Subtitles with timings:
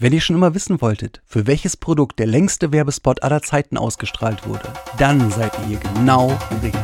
[0.00, 4.46] Wenn ihr schon immer wissen wolltet, für welches Produkt der längste Werbespot aller Zeiten ausgestrahlt
[4.46, 6.80] wurde, dann seid ihr hier genau richtig.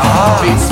[0.00, 0.71] Ah,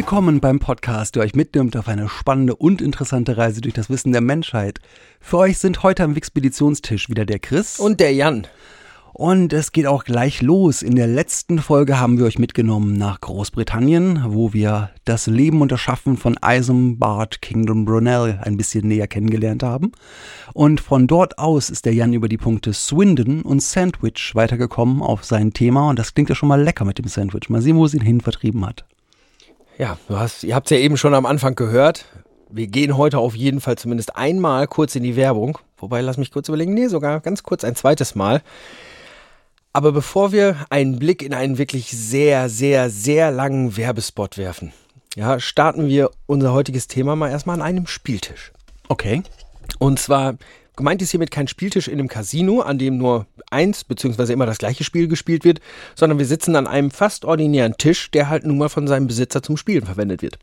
[0.00, 4.12] Willkommen beim Podcast, der euch mitnimmt auf eine spannende und interessante Reise durch das Wissen
[4.12, 4.78] der Menschheit.
[5.20, 7.78] Für euch sind heute am Wixpeditionstisch wieder der Chris.
[7.78, 8.46] Und der Jan.
[9.12, 10.80] Und es geht auch gleich los.
[10.80, 15.70] In der letzten Folge haben wir euch mitgenommen nach Großbritannien, wo wir das Leben und
[15.70, 19.92] das Schaffen von Isambard Kingdom Brunel ein bisschen näher kennengelernt haben.
[20.54, 25.24] Und von dort aus ist der Jan über die Punkte Swindon und Sandwich weitergekommen auf
[25.24, 25.90] sein Thema.
[25.90, 27.50] Und das klingt ja schon mal lecker mit dem Sandwich.
[27.50, 28.86] Mal sehen, wo es ihn hin vertrieben hat.
[29.80, 32.04] Ja, du hast, ihr habt es ja eben schon am Anfang gehört.
[32.50, 35.56] Wir gehen heute auf jeden Fall zumindest einmal kurz in die Werbung.
[35.78, 36.74] Wobei, lass mich kurz überlegen.
[36.74, 38.42] Nee, sogar ganz kurz ein zweites Mal.
[39.72, 44.74] Aber bevor wir einen Blick in einen wirklich sehr, sehr, sehr langen Werbespot werfen,
[45.16, 48.52] ja, starten wir unser heutiges Thema mal erstmal an einem Spieltisch.
[48.88, 49.22] Okay.
[49.78, 50.36] Und zwar
[50.76, 54.58] gemeint ist hiermit kein Spieltisch in einem Casino, an dem nur eins beziehungsweise immer das
[54.58, 55.60] gleiche Spiel gespielt wird,
[55.94, 59.42] sondern wir sitzen an einem fast ordinären Tisch, der halt nun mal von seinem Besitzer
[59.42, 60.38] zum Spielen verwendet wird.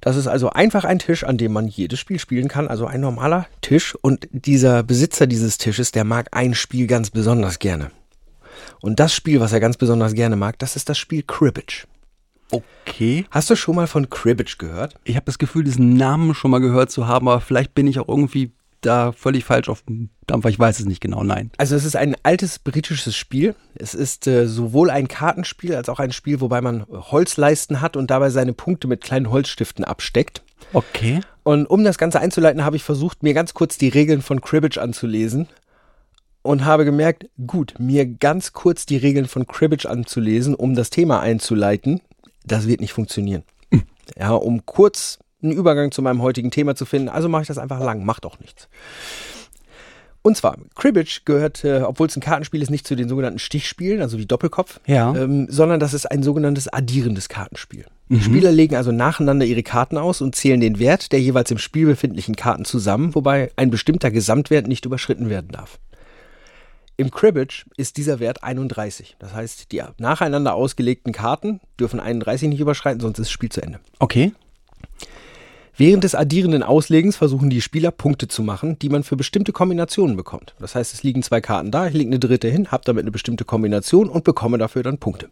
[0.00, 3.00] Das ist also einfach ein Tisch, an dem man jedes Spiel spielen kann, also ein
[3.00, 3.96] normaler Tisch.
[4.02, 7.90] Und dieser Besitzer dieses Tisches, der mag ein Spiel ganz besonders gerne.
[8.80, 11.86] Und das Spiel, was er ganz besonders gerne mag, das ist das Spiel Cribbage.
[12.50, 13.26] Okay.
[13.30, 14.94] Hast du schon mal von Cribbage gehört?
[15.04, 17.98] Ich habe das Gefühl, diesen Namen schon mal gehört zu haben, aber vielleicht bin ich
[17.98, 20.48] auch irgendwie da völlig falsch auf dem Dampfer.
[20.48, 21.50] Ich weiß es nicht genau, nein.
[21.56, 23.54] Also es ist ein altes britisches Spiel.
[23.74, 28.10] Es ist äh, sowohl ein Kartenspiel als auch ein Spiel, wobei man Holzleisten hat und
[28.10, 30.42] dabei seine Punkte mit kleinen Holzstiften absteckt.
[30.72, 31.20] Okay.
[31.42, 34.78] Und um das Ganze einzuleiten, habe ich versucht, mir ganz kurz die Regeln von Cribbage
[34.78, 35.48] anzulesen
[36.42, 41.20] und habe gemerkt, gut, mir ganz kurz die Regeln von Cribbage anzulesen, um das Thema
[41.20, 42.00] einzuleiten,
[42.44, 43.42] das wird nicht funktionieren.
[44.16, 47.58] Ja, um kurz einen Übergang zu meinem heutigen Thema zu finden, also mache ich das
[47.58, 48.68] einfach lang, macht auch nichts.
[50.22, 54.00] Und zwar, Cribbage gehört, äh, obwohl es ein Kartenspiel ist, nicht zu den sogenannten Stichspielen,
[54.00, 55.14] also wie Doppelkopf, Ja.
[55.14, 57.84] ähm, sondern das ist ein sogenanntes addierendes Kartenspiel.
[58.08, 61.58] Die Spieler legen also nacheinander ihre Karten aus und zählen den Wert der jeweils im
[61.58, 65.78] Spiel befindlichen Karten zusammen, wobei ein bestimmter Gesamtwert nicht überschritten werden darf.
[66.96, 69.16] Im Cribbage ist dieser Wert 31.
[69.18, 73.60] Das heißt, die nacheinander ausgelegten Karten dürfen 31 nicht überschreiten, sonst ist das Spiel zu
[73.60, 73.80] Ende.
[73.98, 74.32] Okay.
[75.78, 80.16] Während des addierenden Auslegens versuchen die Spieler Punkte zu machen, die man für bestimmte Kombinationen
[80.16, 80.54] bekommt.
[80.58, 83.10] Das heißt, es liegen zwei Karten da, ich lege eine dritte hin, habe damit eine
[83.10, 85.28] bestimmte Kombination und bekomme dafür dann Punkte.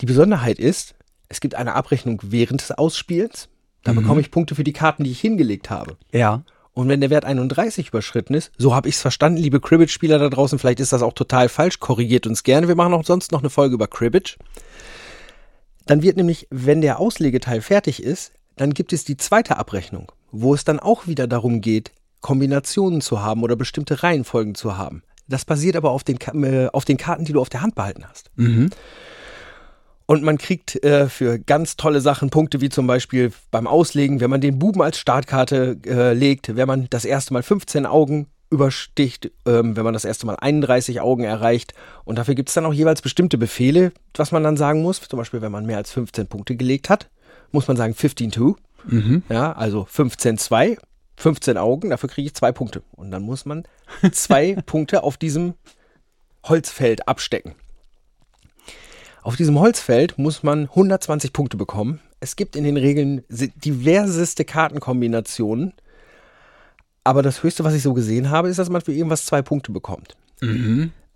[0.00, 0.94] Die Besonderheit ist,
[1.28, 3.48] es gibt eine Abrechnung während des Ausspielens.
[3.82, 5.96] Da bekomme ich Punkte für die Karten, die ich hingelegt habe.
[6.12, 6.44] Ja.
[6.72, 10.28] Und wenn der Wert 31 überschritten ist, so habe ich es verstanden, liebe Cribbage-Spieler da
[10.28, 12.68] draußen, vielleicht ist das auch total falsch, korrigiert uns gerne.
[12.68, 14.38] Wir machen auch sonst noch eine Folge über Cribbage.
[15.86, 20.54] Dann wird nämlich, wenn der Auslegeteil fertig ist, dann gibt es die zweite Abrechnung, wo
[20.54, 21.90] es dann auch wieder darum geht,
[22.20, 25.02] Kombinationen zu haben oder bestimmte Reihenfolgen zu haben.
[25.26, 28.04] Das basiert aber auf den, äh, auf den Karten, die du auf der Hand behalten
[28.08, 28.30] hast.
[30.06, 34.30] Und man kriegt äh, für ganz tolle Sachen Punkte, wie zum Beispiel beim Auslegen, wenn
[34.30, 39.32] man den Buben als Startkarte äh, legt, wenn man das erste Mal 15 Augen übersticht,
[39.44, 41.74] ähm, wenn man das erste Mal 31 Augen erreicht.
[42.04, 45.00] Und dafür gibt es dann auch jeweils bestimmte Befehle, was man dann sagen muss.
[45.00, 47.08] Zum Beispiel, wenn man mehr als 15 Punkte gelegt hat,
[47.52, 48.56] muss man sagen 15-2.
[49.28, 50.76] Ja, also 15-2,
[51.16, 52.82] 15 Augen, dafür kriege ich zwei Punkte.
[52.92, 53.64] Und dann muss man
[54.12, 55.54] zwei Punkte auf diesem
[56.44, 57.54] Holzfeld abstecken.
[59.22, 62.00] Auf diesem Holzfeld muss man 120 Punkte bekommen.
[62.18, 65.74] Es gibt in den Regeln diverseste Kartenkombinationen.
[67.04, 69.70] Aber das Höchste, was ich so gesehen habe, ist, dass man für irgendwas zwei Punkte
[69.70, 70.16] bekommt.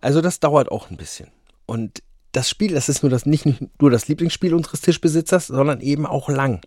[0.01, 1.29] Also das dauert auch ein bisschen.
[1.67, 2.03] Und
[2.37, 3.47] das Spiel, das ist nur das, nicht
[3.81, 6.61] nur das Lieblingsspiel unseres Tischbesitzers, sondern eben auch lang.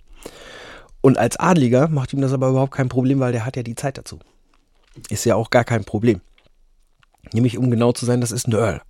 [1.01, 3.75] Und als Adliger macht ihm das aber überhaupt kein Problem, weil der hat ja die
[3.75, 4.19] Zeit dazu.
[5.10, 6.21] Ist ja auch gar kein Problem.
[7.33, 8.81] Nämlich, um genau zu sein, das ist ein Earl.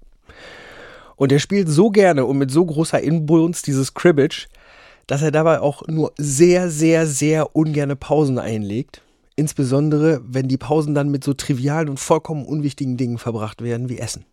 [1.18, 4.48] Und er spielt so gerne und mit so großer Inbrunst dieses Cribbage,
[5.06, 9.02] dass er dabei auch nur sehr, sehr, sehr ungerne Pausen einlegt.
[9.36, 14.00] Insbesondere, wenn die Pausen dann mit so trivialen und vollkommen unwichtigen Dingen verbracht werden wie
[14.00, 14.24] Essen.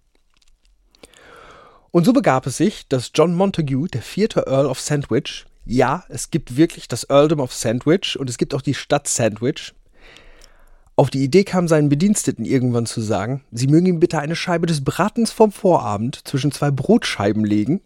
[1.91, 6.31] Und so begab es sich, dass John Montague, der vierte Earl of Sandwich, ja, es
[6.31, 9.75] gibt wirklich das Earldom of Sandwich und es gibt auch die Stadt Sandwich,
[10.95, 14.67] auf die Idee kam, seinen Bediensteten irgendwann zu sagen, sie mögen ihm bitte eine Scheibe
[14.67, 17.83] des Bratens vom Vorabend zwischen zwei Brotscheiben legen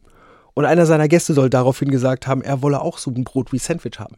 [0.54, 3.58] und einer seiner Gäste soll daraufhin gesagt haben, er wolle auch so ein Brot wie
[3.58, 4.16] Sandwich haben.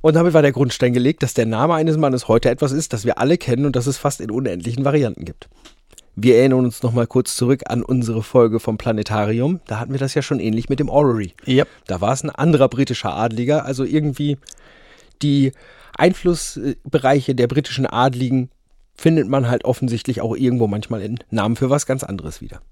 [0.00, 3.04] Und damit war der Grundstein gelegt, dass der Name eines Mannes heute etwas ist, das
[3.04, 5.48] wir alle kennen und das es fast in unendlichen Varianten gibt.
[6.20, 9.60] Wir erinnern uns nochmal kurz zurück an unsere Folge vom Planetarium.
[9.68, 11.32] Da hatten wir das ja schon ähnlich mit dem Orrery.
[11.46, 11.68] Yep.
[11.86, 14.36] Da war es ein anderer britischer Adliger, also irgendwie
[15.22, 15.52] die
[15.96, 18.50] Einflussbereiche der britischen Adligen
[18.96, 22.62] findet man halt offensichtlich auch irgendwo manchmal in Namen für was ganz anderes wieder.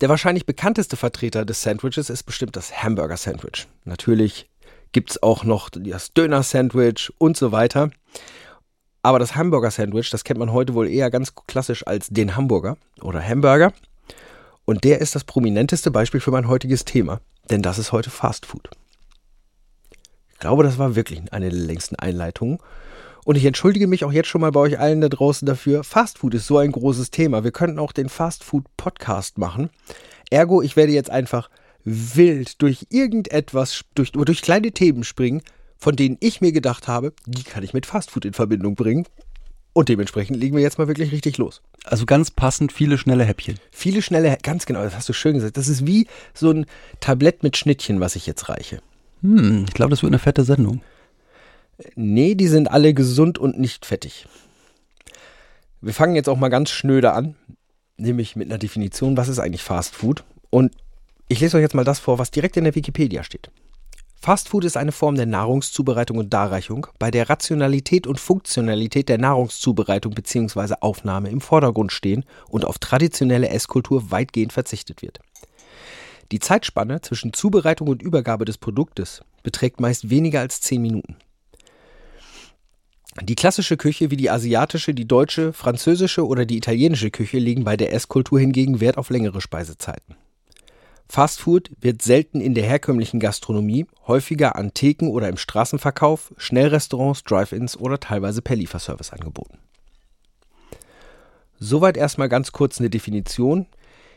[0.00, 3.66] Der wahrscheinlich bekannteste Vertreter des Sandwiches ist bestimmt das Hamburger Sandwich.
[3.84, 4.48] Natürlich
[4.92, 7.90] gibt es auch noch das Döner Sandwich und so weiter.
[9.02, 12.76] Aber das Hamburger Sandwich, das kennt man heute wohl eher ganz klassisch als den Hamburger
[13.00, 13.72] oder Hamburger.
[14.64, 18.46] Und der ist das prominenteste Beispiel für mein heutiges Thema, denn das ist heute Fast
[18.46, 18.68] Food.
[20.32, 22.58] Ich glaube, das war wirklich eine der längsten Einleitungen.
[23.24, 25.84] Und ich entschuldige mich auch jetzt schon mal bei euch allen da draußen dafür.
[25.84, 27.44] Fast Food ist so ein großes Thema.
[27.44, 29.70] Wir könnten auch den Fast Food Podcast machen.
[30.30, 31.50] Ergo, ich werde jetzt einfach
[31.84, 35.42] wild durch irgendetwas, durch, durch kleine Themen springen,
[35.80, 39.06] von denen ich mir gedacht habe, die kann ich mit Fast Food in Verbindung bringen.
[39.72, 41.62] Und dementsprechend legen wir jetzt mal wirklich richtig los.
[41.84, 43.58] Also ganz passend viele schnelle Häppchen.
[43.70, 45.56] Viele schnelle, ganz genau, das hast du schön gesagt.
[45.56, 46.66] Das ist wie so ein
[46.98, 48.82] Tablett mit Schnittchen, was ich jetzt reiche.
[49.22, 50.82] Hm, ich glaube, das wird eine fette Sendung.
[51.94, 54.26] Nee, die sind alle gesund und nicht fettig.
[55.80, 57.36] Wir fangen jetzt auch mal ganz schnöde an,
[57.96, 60.24] nämlich mit einer Definition, was ist eigentlich Fast Food?
[60.50, 60.74] Und
[61.28, 63.50] ich lese euch jetzt mal das vor, was direkt in der Wikipedia steht.
[64.22, 69.16] Fast Food ist eine Form der Nahrungszubereitung und Darreichung, bei der Rationalität und Funktionalität der
[69.16, 70.74] Nahrungszubereitung bzw.
[70.80, 75.20] Aufnahme im Vordergrund stehen und auf traditionelle Esskultur weitgehend verzichtet wird.
[76.32, 81.16] Die Zeitspanne zwischen Zubereitung und Übergabe des Produktes beträgt meist weniger als 10 Minuten.
[83.22, 87.78] Die klassische Küche wie die asiatische, die deutsche, französische oder die italienische Küche legen bei
[87.78, 90.14] der Esskultur hingegen Wert auf längere Speisezeiten.
[91.10, 97.76] Fastfood wird selten in der herkömmlichen Gastronomie, häufiger an Theken oder im Straßenverkauf, Schnellrestaurants, Drive-ins
[97.76, 99.58] oder teilweise per Lieferservice angeboten.
[101.58, 103.66] Soweit erstmal ganz kurz eine Definition.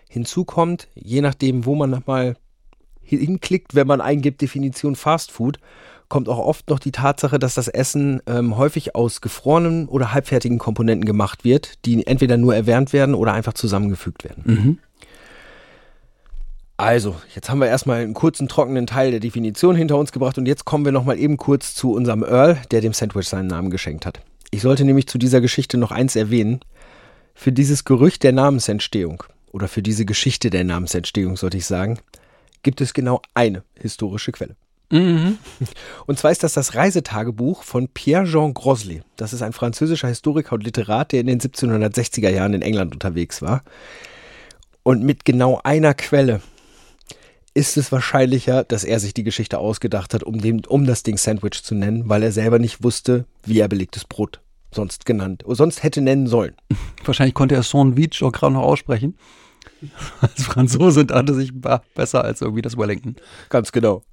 [0.07, 2.37] Hinzu kommt, je nachdem, wo man nochmal
[3.01, 5.57] hinklickt, wenn man eingibt Definition Fastfood,
[6.09, 10.59] kommt auch oft noch die Tatsache, dass das Essen ähm, häufig aus gefrorenen oder halbfertigen
[10.59, 14.43] Komponenten gemacht wird, die entweder nur erwärmt werden oder einfach zusammengefügt werden.
[14.45, 14.79] Mhm.
[16.77, 20.47] Also, jetzt haben wir erstmal einen kurzen, trockenen Teil der Definition hinter uns gebracht und
[20.47, 24.05] jetzt kommen wir nochmal eben kurz zu unserem Earl, der dem Sandwich seinen Namen geschenkt
[24.05, 24.21] hat.
[24.49, 26.59] Ich sollte nämlich zu dieser Geschichte noch eins erwähnen.
[27.35, 31.99] Für dieses Gerücht der Namensentstehung oder für diese Geschichte der Namensentstehung, sollte ich sagen,
[32.63, 34.55] gibt es genau eine historische Quelle.
[34.91, 35.37] Mhm.
[36.05, 39.03] Und zwar ist das das Reisetagebuch von Pierre-Jean Groslet.
[39.15, 43.41] Das ist ein französischer Historiker und Literat, der in den 1760er Jahren in England unterwegs
[43.41, 43.63] war.
[44.83, 46.41] Und mit genau einer Quelle
[47.53, 51.17] ist es wahrscheinlicher, dass er sich die Geschichte ausgedacht hat, um, dem, um das Ding
[51.17, 55.55] Sandwich zu nennen, weil er selber nicht wusste, wie er belegtes Brot sonst genannt, oder
[55.55, 56.55] sonst hätte nennen sollen.
[57.05, 59.17] Wahrscheinlich konnte er Sandwich auch gerade noch aussprechen.
[60.21, 61.51] Als Franzose dachte sich
[61.95, 63.15] besser als irgendwie das Wellington.
[63.49, 64.03] Ganz genau.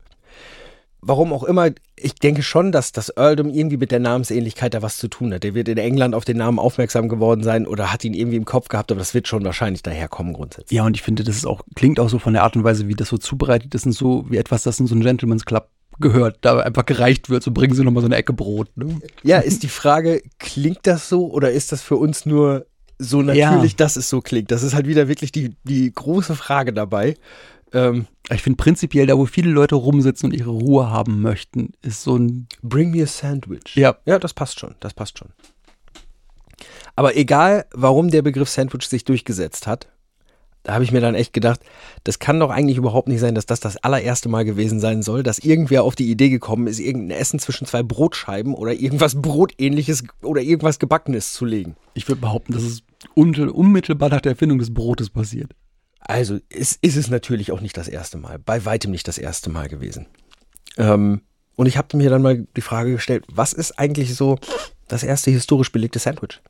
[1.02, 4.98] Warum auch immer, ich denke schon, dass das Earldom irgendwie mit der Namensähnlichkeit da was
[4.98, 5.44] zu tun hat.
[5.44, 8.44] Der wird in England auf den Namen aufmerksam geworden sein oder hat ihn irgendwie im
[8.44, 10.76] Kopf gehabt, aber das wird schon wahrscheinlich daherkommen grundsätzlich.
[10.76, 12.86] Ja, und ich finde, das ist auch, klingt auch so von der Art und Weise,
[12.88, 15.68] wie das so zubereitet ist und so, wie etwas, das in so einen Gentleman's Club
[16.00, 18.68] gehört, da einfach gereicht wird, so bringen sie nochmal so eine Ecke Brot.
[18.76, 19.00] Ne?
[19.22, 22.66] Ja, ist die Frage, klingt das so oder ist das für uns nur
[22.98, 23.76] so natürlich, Ja.
[23.78, 24.50] dass es so klingt?
[24.50, 27.16] Das ist halt wieder wirklich die, die große Frage dabei.
[27.72, 32.02] Ähm, Ich finde prinzipiell, da wo viele Leute rumsitzen und ihre Ruhe haben möchten, ist
[32.02, 33.74] so ein, bring me a sandwich.
[33.76, 35.28] ja, Ja, das passt schon, das passt schon.
[36.96, 39.88] Aber egal, warum der Begriff Sandwich sich durchgesetzt hat,
[40.64, 41.60] da habe ich mir dann echt gedacht,
[42.04, 45.22] das kann doch eigentlich überhaupt nicht sein, dass das das allererste Mal gewesen sein soll,
[45.22, 50.04] dass irgendwer auf die Idee gekommen ist, irgendein Essen zwischen zwei Brotscheiben oder irgendwas Brotähnliches
[50.22, 51.76] oder irgendwas Gebackenes zu legen.
[51.94, 52.82] ich würde behaupten, dass es
[53.14, 55.52] unmittel- unmittelbar nach der Erfindung des Brotes passiert.
[56.10, 59.48] Also ist, ist es natürlich auch nicht das erste Mal, bei weitem nicht das erste
[59.48, 60.06] Mal gewesen.
[60.76, 61.22] Ähm,
[61.54, 64.38] und ich habe mir dann mal die Frage gestellt, was ist eigentlich so
[64.88, 66.40] das erste historisch belegte Sandwich?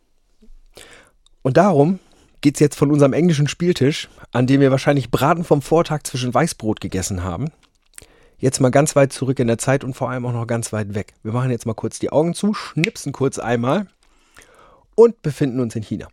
[1.43, 1.99] Und darum
[2.41, 6.81] geht's jetzt von unserem englischen Spieltisch, an dem wir wahrscheinlich Braten vom Vortag zwischen Weißbrot
[6.81, 7.51] gegessen haben,
[8.39, 10.95] Jetzt mal ganz weit zurück in der Zeit und vor allem auch noch ganz weit
[10.95, 11.13] weg.
[11.23, 13.87] Wir machen jetzt mal kurz die Augen zu, schnipsen kurz einmal
[14.95, 16.09] und befinden uns in China.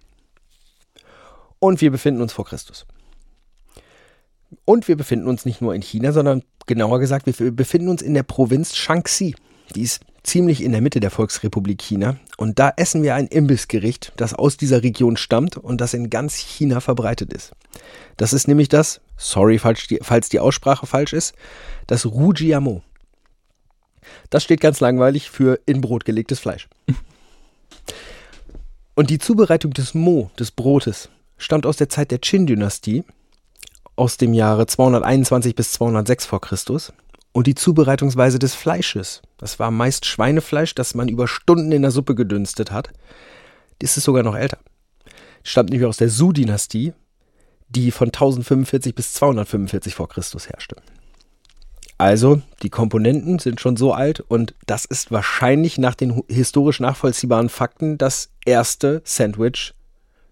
[1.59, 2.85] Und wir befinden uns vor Christus.
[4.65, 8.13] Und wir befinden uns nicht nur in China, sondern genauer gesagt, wir befinden uns in
[8.13, 9.35] der Provinz Shaanxi.
[9.75, 12.17] Die ist ziemlich in der Mitte der Volksrepublik China.
[12.37, 16.35] Und da essen wir ein Imbissgericht, das aus dieser Region stammt und das in ganz
[16.35, 17.53] China verbreitet ist.
[18.17, 21.33] Das ist nämlich das, sorry, falls die, falls die Aussprache falsch ist,
[21.87, 22.83] das Rujiamo.
[24.29, 26.67] Das steht ganz langweilig für in Brot gelegtes Fleisch.
[28.95, 33.03] Und die Zubereitung des Mo, des Brotes, stammt aus der Zeit der Qin-Dynastie,
[33.97, 36.93] aus dem Jahre 221 bis 206 vor Christus.
[37.33, 41.91] Und die Zubereitungsweise des Fleisches, das war meist Schweinefleisch, das man über Stunden in der
[41.91, 42.91] Suppe gedünstet hat.
[43.79, 44.59] Das ist sogar noch älter.
[45.43, 46.93] Stammt nämlich aus der Su-Dynastie,
[47.69, 50.77] die von 1045 bis 245 vor Christus herrschte.
[51.97, 57.49] Also, die Komponenten sind schon so alt und das ist wahrscheinlich nach den historisch nachvollziehbaren
[57.49, 59.73] Fakten das erste Sandwich,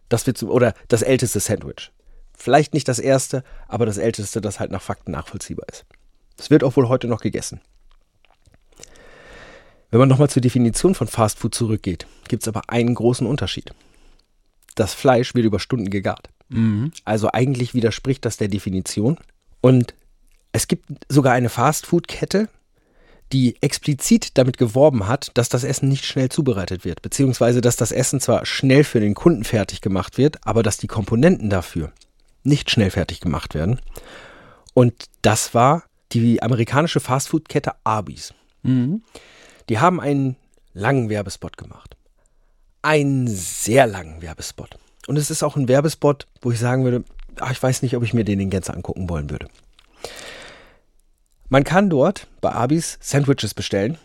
[0.08, 1.92] das wir zu, oder das älteste Sandwich.
[2.38, 5.86] Vielleicht nicht das erste, aber das älteste, das halt nach Fakten nachvollziehbar ist.
[6.38, 7.62] Es wird auch wohl heute noch gegessen.
[9.92, 13.74] Wenn man nochmal zur Definition von Fast Food zurückgeht, gibt es aber einen großen Unterschied.
[14.76, 16.30] Das Fleisch wird über Stunden gegart.
[16.50, 16.92] Mhm.
[17.06, 19.18] Also eigentlich widerspricht das der Definition.
[19.62, 19.94] Und
[20.52, 22.50] es gibt sogar eine Fastfood-Kette,
[23.32, 27.92] die explizit damit geworben hat, dass das Essen nicht schnell zubereitet wird, beziehungsweise dass das
[27.92, 31.92] Essen zwar schnell für den Kunden fertig gemacht wird, aber dass die Komponenten dafür
[32.46, 33.80] nicht schnell fertig gemacht werden.
[34.74, 38.34] Und das war die amerikanische Fastfood-Kette Arby's.
[38.64, 39.04] Mhm.
[39.70, 40.36] Die haben einen
[40.74, 41.98] langen Werbespot gemacht.
[42.82, 44.78] Einen sehr langen Werbespot.
[45.08, 47.04] Und es ist auch ein Werbespot, wo ich sagen würde,
[47.40, 49.48] ach, ich weiß nicht, ob ich mir den in Gänze angucken wollen würde.
[51.50, 53.98] Man kann dort bei Arby's Sandwiches bestellen.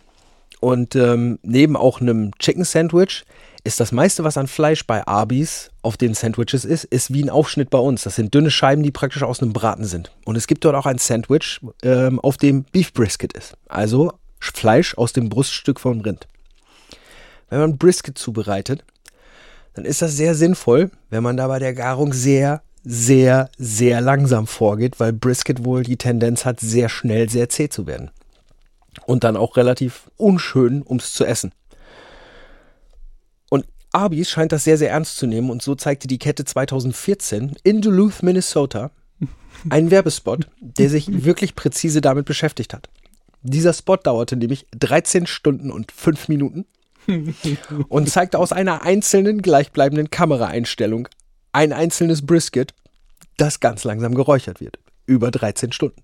[0.60, 3.24] Und ähm, neben auch einem Chicken Sandwich
[3.64, 7.30] ist das meiste, was an Fleisch bei Arby's auf den Sandwiches ist, ist wie ein
[7.30, 8.02] Aufschnitt bei uns.
[8.02, 10.12] Das sind dünne Scheiben, die praktisch aus einem Braten sind.
[10.24, 13.56] Und es gibt dort auch ein Sandwich, ähm, auf dem Beef Brisket ist.
[13.68, 16.26] Also Fleisch aus dem Bruststück vom Rind.
[17.48, 18.84] Wenn man Brisket zubereitet,
[19.74, 24.46] dann ist das sehr sinnvoll, wenn man da bei der Garung sehr, sehr, sehr langsam
[24.46, 28.10] vorgeht, weil Brisket wohl die Tendenz hat, sehr schnell sehr zäh zu werden.
[29.06, 31.52] Und dann auch relativ unschön, ums zu essen.
[33.48, 37.56] Und Arby's scheint das sehr, sehr ernst zu nehmen und so zeigte die Kette 2014
[37.62, 38.90] in Duluth, Minnesota
[39.68, 42.88] einen Werbespot, der sich wirklich präzise damit beschäftigt hat.
[43.42, 46.66] Dieser Spot dauerte nämlich 13 Stunden und 5 Minuten
[47.88, 51.08] und zeigte aus einer einzelnen gleichbleibenden Kameraeinstellung
[51.52, 52.74] ein einzelnes Brisket,
[53.36, 54.78] das ganz langsam geräuchert wird.
[55.06, 56.02] Über 13 Stunden.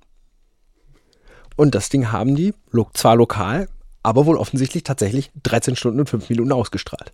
[1.57, 3.69] Und das Ding haben die lo zwar lokal,
[4.03, 7.13] aber wohl offensichtlich tatsächlich 13 Stunden und 5 Minuten ausgestrahlt.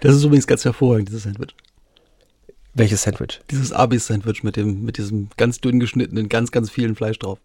[0.00, 1.54] Das ist übrigens ganz hervorragend, dieses Sandwich.
[2.72, 3.40] Welches Sandwich?
[3.50, 7.38] Dieses Arby's-Sandwich mit, dem, mit diesem ganz dünn geschnittenen, ganz, ganz vielen Fleisch drauf.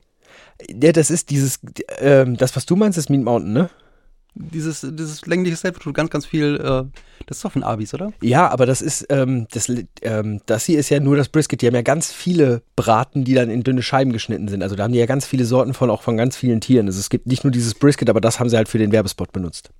[0.69, 1.59] Ja, das ist dieses,
[1.99, 3.69] ähm, das, was du meinst, ist Meat Mountain, ne?
[4.37, 6.83] Dieses, dieses längliche wo ganz, ganz viel, äh,
[7.25, 8.11] das ist doch von Arby's, oder?
[8.21, 11.61] Ja, aber das ist, ähm, das, ähm, das hier ist ja nur das Brisket.
[11.61, 14.61] Die haben ja ganz viele Braten, die dann in dünne Scheiben geschnitten sind.
[14.61, 16.87] Also da haben die ja ganz viele Sorten von, auch von ganz vielen Tieren.
[16.87, 19.31] Also es gibt nicht nur dieses Brisket, aber das haben sie halt für den Werbespot
[19.31, 19.71] benutzt.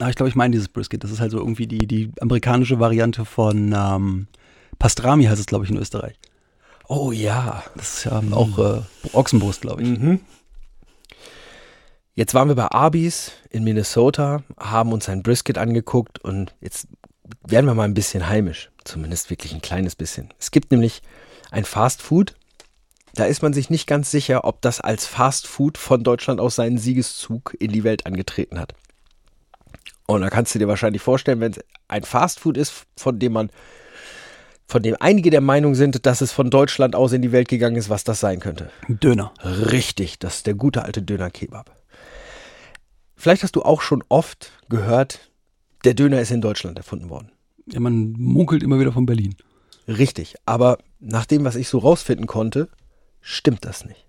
[0.00, 1.04] Ah, ich glaube, ich meine dieses Brisket.
[1.04, 4.26] Das ist halt so irgendwie die, die amerikanische Variante von ähm,
[4.78, 6.18] Pastrami, heißt es, glaube ich, in Österreich.
[6.88, 7.62] Oh ja.
[7.76, 8.80] Das ist ja auch äh,
[9.12, 9.88] Ochsenbrust, glaube ich.
[9.88, 10.20] Mhm.
[12.20, 16.86] Jetzt waren wir bei Arby's in Minnesota, haben uns ein Brisket angeguckt und jetzt
[17.46, 18.70] werden wir mal ein bisschen heimisch.
[18.84, 20.28] Zumindest wirklich ein kleines bisschen.
[20.38, 21.00] Es gibt nämlich
[21.50, 22.34] ein Fast Food.
[23.14, 26.56] Da ist man sich nicht ganz sicher, ob das als Fast Food von Deutschland aus
[26.56, 28.74] seinen Siegeszug in die Welt angetreten hat.
[30.06, 33.32] Und da kannst du dir wahrscheinlich vorstellen, wenn es ein Fast Food ist, von dem
[33.32, 33.48] man,
[34.68, 37.76] von dem einige der Meinung sind, dass es von Deutschland aus in die Welt gegangen
[37.76, 38.70] ist, was das sein könnte.
[38.88, 39.32] Döner.
[39.42, 41.79] Richtig, das ist der gute alte Döner-Kebab.
[43.20, 45.30] Vielleicht hast du auch schon oft gehört,
[45.84, 47.30] der Döner ist in Deutschland erfunden worden.
[47.70, 49.34] Ja, man munkelt immer wieder von Berlin.
[49.86, 52.70] Richtig, aber nach dem, was ich so rausfinden konnte,
[53.20, 54.06] stimmt das nicht.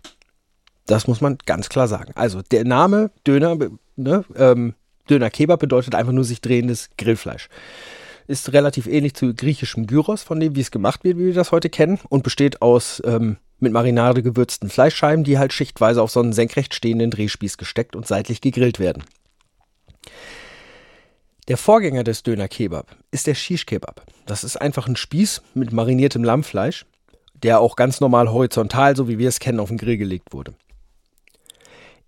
[0.85, 2.13] Das muss man ganz klar sagen.
[2.15, 3.57] Also der Name Döner,
[3.97, 4.75] ne, ähm,
[5.09, 7.49] Döner Kebab bedeutet einfach nur sich drehendes Grillfleisch.
[8.27, 11.51] Ist relativ ähnlich zu griechischem Gyros, von dem, wie es gemacht wird, wie wir das
[11.51, 16.19] heute kennen, und besteht aus ähm, mit Marinade gewürzten Fleischscheiben, die halt schichtweise auf so
[16.19, 19.03] einen senkrecht stehenden Drehspieß gesteckt und seitlich gegrillt werden.
[21.47, 24.05] Der Vorgänger des Döner Kebab ist der Shish Kebab.
[24.25, 26.85] Das ist einfach ein Spieß mit mariniertem Lammfleisch,
[27.33, 30.53] der auch ganz normal horizontal, so wie wir es kennen, auf den Grill gelegt wurde.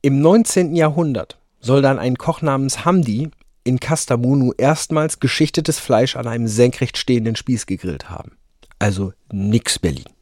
[0.02, 0.76] Im 19.
[0.76, 3.32] Jahrhundert soll dann ein Koch namens Hamdi
[3.64, 8.38] in Kastamonu erstmals geschichtetes Fleisch an einem senkrecht stehenden Spieß gegrillt haben.
[8.80, 10.13] Also nix Berlin.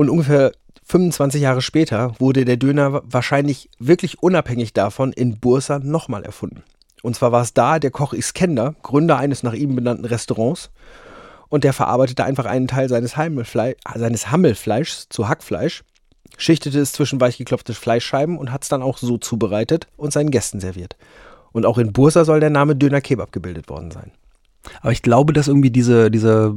[0.00, 0.52] Und ungefähr
[0.84, 6.62] 25 Jahre später wurde der Döner wahrscheinlich wirklich unabhängig davon in Bursa nochmal erfunden.
[7.02, 10.70] Und zwar war es da der Koch Iskender, Gründer eines nach ihm benannten Restaurants.
[11.50, 15.84] Und der verarbeitete einfach einen Teil seines, Hammelfle seines Hammelfleischs zu Hackfleisch,
[16.38, 20.60] schichtete es zwischen weichgeklopfte Fleischscheiben und hat es dann auch so zubereitet und seinen Gästen
[20.60, 20.96] serviert.
[21.52, 24.12] Und auch in Bursa soll der Name Döner Kebab gebildet worden sein.
[24.82, 26.54] Aber ich glaube, dass irgendwie diese, diese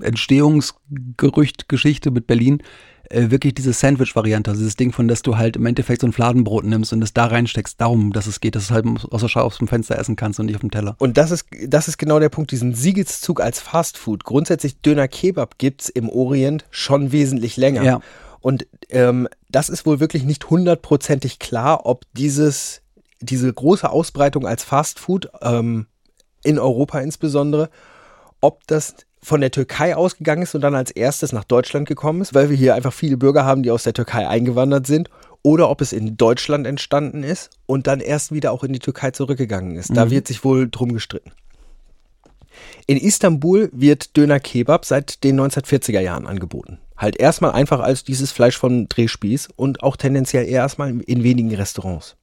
[0.00, 2.62] Entstehungsgerücht-Geschichte mit Berlin
[3.10, 6.12] äh, wirklich diese Sandwich-Variante, also dieses Ding von, dass du halt im Endeffekt so ein
[6.12, 9.20] Fladenbrot nimmst und es da reinsteckst, darum, dass es geht, dass du es halt aus
[9.20, 10.96] der Schau aus dem Fenster essen kannst und nicht auf dem Teller.
[10.98, 14.24] Und das ist, das ist genau der Punkt, diesen Siegeszug als Fastfood.
[14.24, 17.82] Grundsätzlich Döner Kebab gibt's im Orient schon wesentlich länger.
[17.82, 18.00] Ja.
[18.40, 22.82] Und ähm, das ist wohl wirklich nicht hundertprozentig klar, ob dieses,
[23.20, 25.86] diese große Ausbreitung als Fastfood ähm,
[26.44, 27.70] in Europa insbesondere,
[28.40, 32.34] ob das von der Türkei ausgegangen ist und dann als erstes nach Deutschland gekommen ist,
[32.34, 35.08] weil wir hier einfach viele Bürger haben, die aus der Türkei eingewandert sind,
[35.44, 39.10] oder ob es in Deutschland entstanden ist und dann erst wieder auch in die Türkei
[39.10, 39.96] zurückgegangen ist.
[39.96, 40.10] Da Mhm.
[40.10, 41.32] wird sich wohl drum gestritten.
[42.86, 46.78] In Istanbul wird Döner Kebab seit den 1940er Jahren angeboten.
[46.96, 52.16] Halt erstmal einfach als dieses Fleisch von Drehspieß und auch tendenziell erstmal in wenigen Restaurants.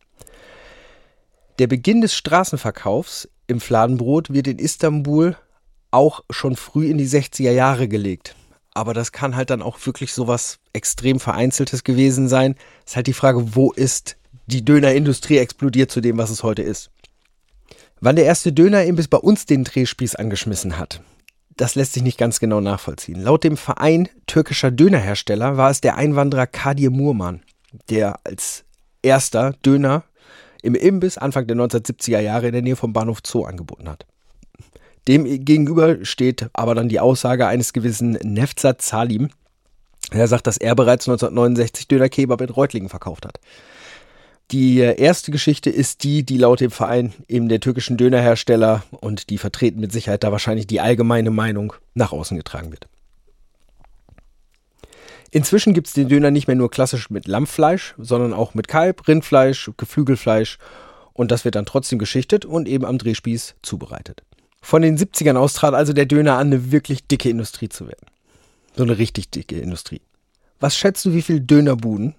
[1.59, 5.35] Der Beginn des Straßenverkaufs im Fladenbrot wird in Istanbul
[5.91, 8.35] auch schon früh in die 60er Jahre gelegt.
[8.73, 12.55] Aber das kann halt dann auch wirklich sowas extrem Vereinzeltes gewesen sein.
[12.85, 16.91] Ist halt die Frage, wo ist die Dönerindustrie explodiert zu dem, was es heute ist.
[18.01, 21.01] Wann der erste Dönerimbiss bei uns den Drehspieß angeschmissen hat,
[21.57, 23.21] das lässt sich nicht ganz genau nachvollziehen.
[23.21, 27.41] Laut dem Verein türkischer Dönerhersteller war es der Einwanderer Kadir Murman,
[27.89, 28.63] der als
[29.01, 30.03] erster Döner
[30.61, 34.05] im Imbiss Anfang der 1970er Jahre in der Nähe vom Bahnhof Zoo angeboten hat.
[35.07, 39.29] Dem gegenüber steht aber dann die Aussage eines gewissen Nefzat Salim.
[40.11, 43.39] Er sagt, dass er bereits 1969 Döner Kebab in Reutlingen verkauft hat.
[44.51, 49.29] Die äh, erste Geschichte ist die, die laut dem Verein eben der türkischen Dönerhersteller und
[49.29, 52.87] die vertreten mit Sicherheit da wahrscheinlich die allgemeine Meinung nach außen getragen wird.
[55.31, 59.07] Inzwischen gibt es den Döner nicht mehr nur klassisch mit Lammfleisch, sondern auch mit Kalb,
[59.07, 60.57] Rindfleisch, Geflügelfleisch
[61.13, 64.23] und das wird dann trotzdem geschichtet und eben am Drehspieß zubereitet.
[64.61, 68.07] Von den 70ern aus trat also der Döner an, eine wirklich dicke Industrie zu werden.
[68.75, 70.01] So eine richtig dicke Industrie.
[70.59, 72.15] Was schätzt du, wie viel Dönerbuden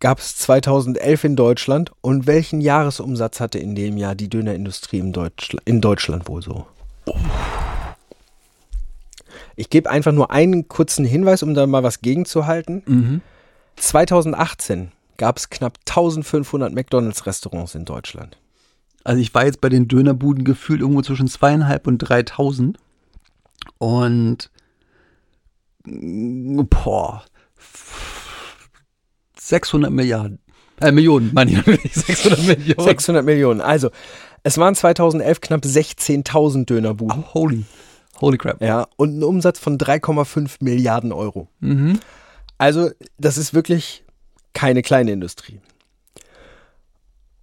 [0.00, 5.12] gab es 2011 in Deutschland und welchen Jahresumsatz hatte in dem Jahr die Dönerindustrie in,
[5.12, 6.66] Deutschl in Deutschland wohl so?
[9.56, 12.82] Ich gebe einfach nur einen kurzen Hinweis, um da mal was gegenzuhalten.
[12.86, 13.20] Mhm.
[13.76, 18.38] 2018 gab es knapp 1500 McDonalds-Restaurants in Deutschland.
[19.04, 22.78] Also ich war jetzt bei den Dönerbuden gefühlt irgendwo zwischen zweieinhalb und 3000
[23.78, 24.50] und
[25.84, 27.24] mm, boah,
[29.38, 30.38] 600 Milliarden,
[30.80, 32.84] äh, Millionen, meine ich natürlich, 600 Millionen.
[32.84, 33.60] 600 Millionen.
[33.60, 33.90] Also,
[34.44, 37.24] es waren 2011 knapp 16.000 Dönerbuden.
[37.24, 37.64] Oh, holy,
[38.22, 38.62] holy crap.
[38.62, 41.48] Ja, und ein Umsatz von 3,5 Milliarden Euro.
[41.60, 42.00] Mhm.
[42.56, 44.04] Also, das ist wirklich
[44.54, 45.60] keine kleine Industrie.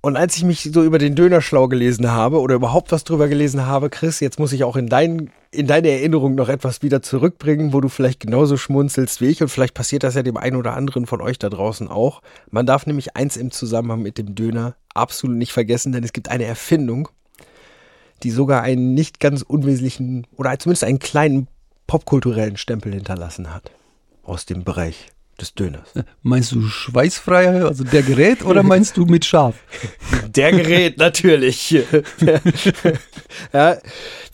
[0.02, 3.28] Und als ich mich so über den Döner schlau gelesen habe oder überhaupt was drüber
[3.28, 7.02] gelesen habe, Chris, jetzt muss ich auch in, dein, in deine Erinnerung noch etwas wieder
[7.02, 10.56] zurückbringen, wo du vielleicht genauso schmunzelst wie ich und vielleicht passiert das ja dem einen
[10.56, 12.22] oder anderen von euch da draußen auch.
[12.50, 16.30] Man darf nämlich eins im Zusammenhang mit dem Döner absolut nicht vergessen, denn es gibt
[16.30, 17.10] eine Erfindung,
[18.24, 21.48] die sogar einen nicht ganz unwesentlichen oder zumindest einen kleinen
[21.88, 23.72] popkulturellen Stempel hinterlassen hat
[24.24, 25.08] aus dem Bereich
[25.40, 25.90] des Döners.
[26.22, 29.56] Meinst du schweißfrei, also der Gerät, oder meinst du mit Schaf?
[30.36, 31.72] Der Gerät natürlich.
[33.54, 33.78] ja,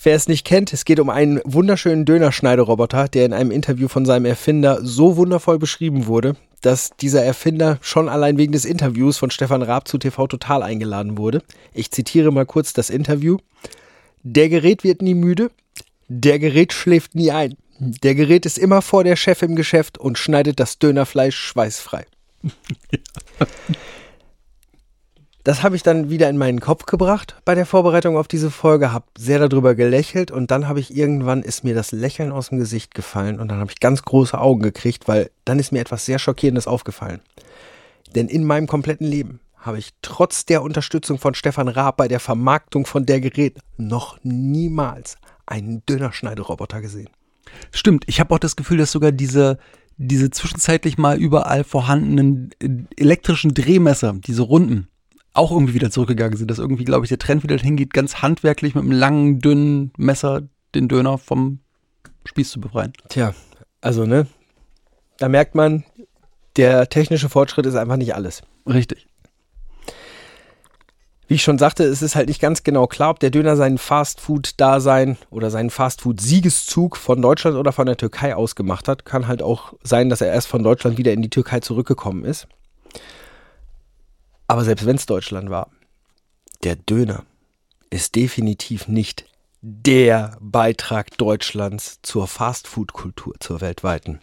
[0.03, 4.05] wer es nicht kennt, es geht um einen wunderschönen Dönerschneideroboter, der in einem Interview von
[4.05, 6.35] seinem Erfinder so wundervoll beschrieben wurde,
[6.65, 11.15] dass dieser Erfinder schon allein wegen des Interviews von Stefan Raab zu TV Total eingeladen
[11.15, 11.43] wurde.
[11.75, 13.37] Ich zitiere mal kurz das Interview.
[14.23, 15.51] Der Gerät wird nie müde,
[16.07, 17.55] der Gerät schläft nie ein.
[17.77, 22.07] Der Gerät ist immer vor der Chef im Geschäft und schneidet das Dönerfleisch schweißfrei.
[25.45, 28.91] Das habe ich dann wieder in meinen Kopf gebracht bei der Vorbereitung auf diese Folge,
[28.91, 32.57] habe sehr darüber gelächelt und dann habe ich irgendwann ist mir das Lächeln aus dem
[32.57, 36.03] Gesicht gefallen und dann habe ich ganz große Augen gekriegt, weil dann ist mir etwas
[36.03, 37.21] sehr schockierendes aufgefallen.
[38.15, 42.19] Denn in meinem kompletten Leben habe ich trotz der Unterstützung von Stefan Raab bei der
[42.19, 47.09] Vermarktung von der Gerät noch niemals einen Dönerschneideroboter gesehen.
[47.69, 49.59] Stimmt, ich habe auch das Gefühl, dass sogar diese,
[49.97, 54.87] diese zwischenzeitlich mal überall vorhandenen äh, elektrischen Drehmesser, diese Runden,
[55.35, 56.49] auch irgendwie wieder zurückgegangen sind.
[56.49, 60.43] Dass irgendwie, glaube ich, der Trend wieder hingeht, ganz handwerklich mit einem langen, dünnen Messer
[60.73, 61.59] den Döner vom
[62.25, 62.93] Spieß zu befreien.
[63.09, 63.33] Tja,
[63.81, 64.27] also ne,
[65.17, 65.83] da merkt man,
[66.57, 68.43] der technische Fortschritt ist einfach nicht alles.
[68.67, 69.07] Richtig.
[71.27, 73.79] Wie ich schon sagte, es ist halt nicht ganz genau klar, ob der Döner seinen
[73.79, 79.05] Fastfood-Dasein oder seinen Fastfood-Siegeszug von Deutschland oder von der Türkei ausgemacht hat.
[79.05, 82.47] Kann halt auch sein, dass er erst von Deutschland wieder in die Türkei zurückgekommen ist.
[84.47, 85.69] Aber selbst wenn es Deutschland war,
[86.63, 87.23] der Döner
[87.89, 89.25] ist definitiv nicht
[89.61, 94.19] der Beitrag Deutschlands zur Fastfood-Kultur, zur weltweiten.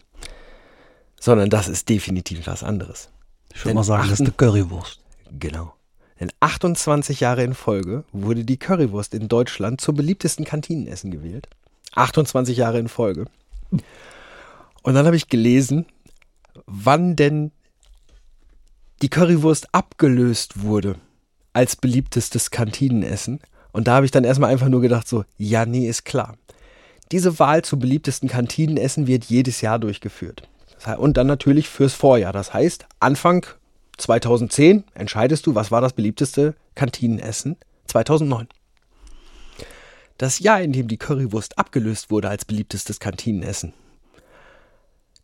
[1.19, 3.09] Sondern das ist definitiv was anderes.
[3.53, 4.99] Ich würde mal sagen, das ist eine Currywurst.
[5.39, 5.73] Genau.
[6.19, 11.49] Denn 28 Jahre in Folge wurde die Currywurst in Deutschland zum beliebtesten Kantinenessen gewählt.
[11.95, 13.25] 28 Jahre in Folge.
[13.71, 15.85] Und dann habe ich gelesen,
[16.65, 17.51] wann denn
[19.03, 20.95] die Currywurst abgelöst wurde
[21.51, 23.41] als beliebtestes Kantinenessen.
[23.73, 26.37] Und da habe ich dann erstmal einfach nur gedacht, so, ja, nee, ist klar.
[27.11, 30.47] Diese Wahl zum beliebtesten Kantinenessen wird jedes Jahr durchgeführt.
[30.97, 32.31] Und dann natürlich fürs Vorjahr.
[32.31, 33.45] Das heißt, Anfang
[33.97, 38.47] 2010 entscheidest du, was war das beliebteste Kantinenessen 2009.
[40.17, 43.73] Das Jahr, in dem die Currywurst abgelöst wurde als beliebtestes Kantinenessen,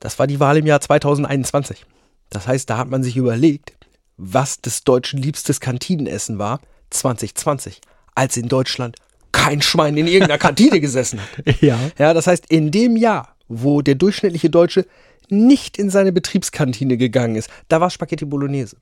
[0.01, 1.85] das war die Wahl im Jahr 2021.
[2.29, 3.73] Das heißt, da hat man sich überlegt,
[4.17, 7.79] was des Deutschen liebstes Kantinenessen war 2020,
[8.15, 8.95] als in Deutschland
[9.31, 11.61] kein Schwein in irgendeiner Kantine gesessen hat.
[11.61, 11.79] Ja.
[11.97, 14.85] Ja, das heißt, in dem Jahr, wo der durchschnittliche Deutsche
[15.29, 18.77] nicht in seine Betriebskantine gegangen ist, da war Spaghetti Bolognese.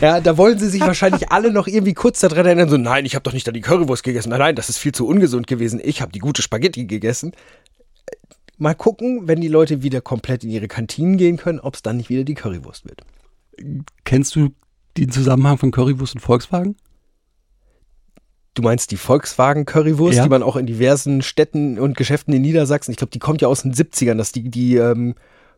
[0.00, 3.14] Ja, da wollen sie sich wahrscheinlich alle noch irgendwie kurz daran erinnern, so, nein, ich
[3.14, 4.30] habe doch nicht da die Currywurst gegessen.
[4.30, 5.80] Nein, nein, das ist viel zu ungesund gewesen.
[5.82, 7.32] Ich habe die gute Spaghetti gegessen.
[8.58, 11.96] Mal gucken, wenn die Leute wieder komplett in ihre Kantinen gehen können, ob es dann
[11.98, 13.02] nicht wieder die Currywurst wird.
[14.04, 14.50] Kennst du
[14.96, 16.76] den Zusammenhang von Currywurst und Volkswagen?
[18.54, 20.22] Du meinst die Volkswagen Currywurst, Ja.
[20.24, 23.48] die man auch in diversen Städten und Geschäften in Niedersachsen, ich glaube, die kommt ja
[23.48, 25.14] aus den 70ern, dass die, die ähm,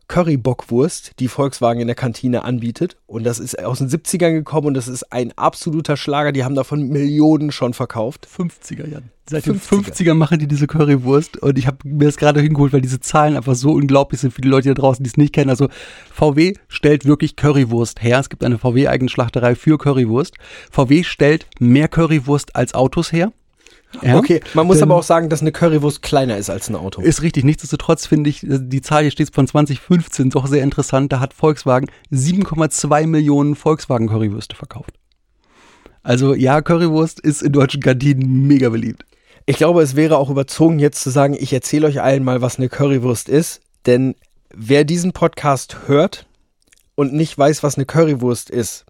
[0.09, 2.97] Currybockwurst, die Volkswagen in der Kantine anbietet.
[3.07, 6.31] Und das ist aus den 70ern gekommen und das ist ein absoluter Schlager.
[6.31, 8.27] Die haben davon Millionen schon verkauft.
[8.27, 9.11] 50er Jahren.
[9.29, 9.93] Seit den 50er.
[9.93, 13.37] 50er machen die diese Currywurst und ich habe mir das gerade hingeholt, weil diese Zahlen
[13.37, 15.51] einfach so unglaublich sind für die Leute da draußen, die es nicht kennen.
[15.51, 15.69] Also
[16.11, 18.19] VW stellt wirklich Currywurst her.
[18.19, 20.35] Es gibt eine VW-eigene Schlachterei für Currywurst.
[20.71, 23.31] VW stellt mehr Currywurst als Autos her.
[24.01, 24.17] Ja?
[24.17, 27.01] Okay, man muss Denn- aber auch sagen, dass eine Currywurst kleiner ist als ein Auto.
[27.01, 27.43] Ist richtig.
[27.43, 31.11] Nichtsdestotrotz finde ich, die Zahl hier steht von 2015 doch sehr interessant.
[31.11, 34.91] Da hat Volkswagen 7,2 Millionen Volkswagen-Currywürste verkauft.
[36.03, 39.05] Also ja, Currywurst ist in deutschen Kantinen mega beliebt.
[39.45, 42.57] Ich glaube, es wäre auch überzogen, jetzt zu sagen, ich erzähle euch allen mal, was
[42.57, 43.61] eine Currywurst ist.
[43.87, 44.15] Denn
[44.53, 46.27] wer diesen Podcast hört
[46.95, 48.85] und nicht weiß, was eine Currywurst ist,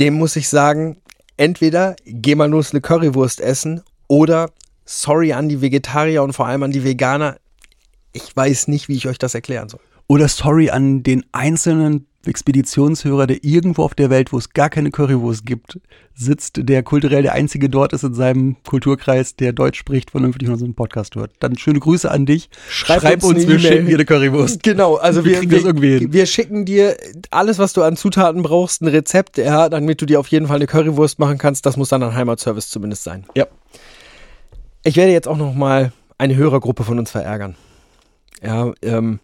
[0.00, 0.98] dem muss ich sagen,
[1.36, 4.50] entweder geh mal nur eine Currywurst essen oder
[4.84, 7.36] sorry an die Vegetarier und vor allem an die Veganer.
[8.12, 9.80] Ich weiß nicht, wie ich euch das erklären soll.
[10.06, 14.90] Oder sorry an den einzelnen Expeditionshörer, der irgendwo auf der Welt, wo es gar keine
[14.90, 15.78] Currywurst gibt,
[16.14, 20.74] sitzt, der kulturell der einzige dort ist in seinem Kulturkreis, der Deutsch spricht, vernünftig unseren
[20.74, 21.32] Podcast hört.
[21.40, 22.48] Dann schöne Grüße an dich.
[22.68, 23.60] Schreib uns eine wir E-Mail.
[23.60, 24.62] schicken dir eine Currywurst.
[24.62, 26.12] Genau, also Wir wir, wir, das irgendwie hin.
[26.12, 26.96] wir schicken dir
[27.30, 30.56] alles, was du an Zutaten brauchst, ein Rezept, ja, damit du dir auf jeden Fall
[30.56, 31.66] eine Currywurst machen kannst.
[31.66, 33.24] Das muss dann ein Heimatservice zumindest sein.
[33.36, 33.46] Ja.
[34.82, 37.56] Ich werde jetzt auch noch mal eine Hörergruppe von uns verärgern.
[38.42, 39.20] Ja, ähm,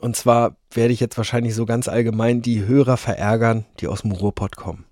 [0.00, 4.12] und zwar werde ich jetzt wahrscheinlich so ganz allgemein die Hörer verärgern, die aus dem
[4.12, 4.84] Ruhrpott kommen.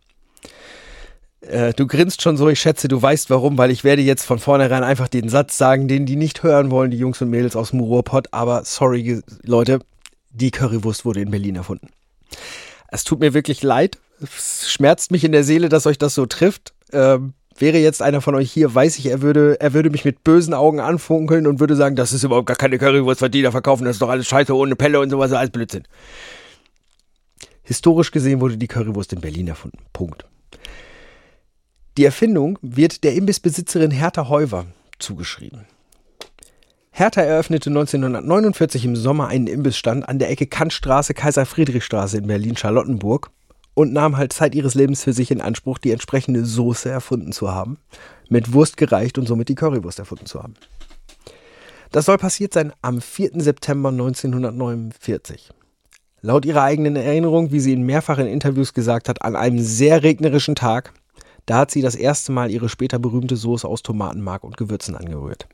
[1.41, 4.39] Äh, du grinst schon so, ich schätze, du weißt warum, weil ich werde jetzt von
[4.39, 7.71] vornherein einfach den Satz sagen, den die nicht hören wollen, die Jungs und Mädels aus
[7.71, 8.29] dem Ruhrpott.
[8.33, 9.81] Aber sorry, Leute,
[10.31, 11.89] die Currywurst wurde in Berlin erfunden.
[12.89, 13.99] Es tut mir wirklich leid.
[14.21, 16.75] Es schmerzt mich in der Seele, dass euch das so trifft.
[16.93, 20.25] Ähm, wäre jetzt einer von euch hier, weiß ich, er würde, er würde mich mit
[20.25, 23.51] bösen Augen anfunkeln und würde sagen, das ist überhaupt gar keine Currywurst, was die da
[23.51, 25.85] verkaufen, das ist doch alles Scheiße ohne Pelle und sowas, alles Blödsinn.
[27.63, 29.79] Historisch gesehen wurde die Currywurst in Berlin erfunden.
[29.93, 30.25] Punkt.
[31.99, 34.67] Die Erfindung wird der Imbissbesitzerin Hertha Heuwer
[34.99, 35.67] zugeschrieben.
[36.93, 43.31] Hertha eröffnete 1949 im Sommer einen Imbissstand an der Ecke Kantstraße, Kaiser-Friedrich-Straße in Berlin-Charlottenburg
[43.79, 47.53] und nahm halt Zeit ihres Lebens für sich in Anspruch, die entsprechende Soße erfunden zu
[47.53, 47.79] haben,
[48.29, 50.55] mit Wurst gereicht und somit die Currywurst erfunden zu haben.
[51.93, 53.41] Das soll passiert sein am 4.
[53.41, 55.53] September 1949.
[56.23, 60.57] Laut ihrer eigenen Erinnerung, wie sie in mehrfachen Interviews gesagt hat, an einem sehr regnerischen
[60.57, 60.93] Tag,
[61.47, 65.47] da hat sie das erste Mal ihre später berühmte Soße aus Tomatenmark und Gewürzen angerührt.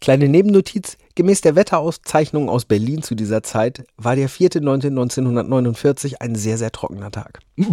[0.00, 6.56] Kleine Nebennotiz, gemäß der Wetterauszeichnung aus Berlin zu dieser Zeit war der 4.9.1949 ein sehr,
[6.56, 7.40] sehr trockener Tag.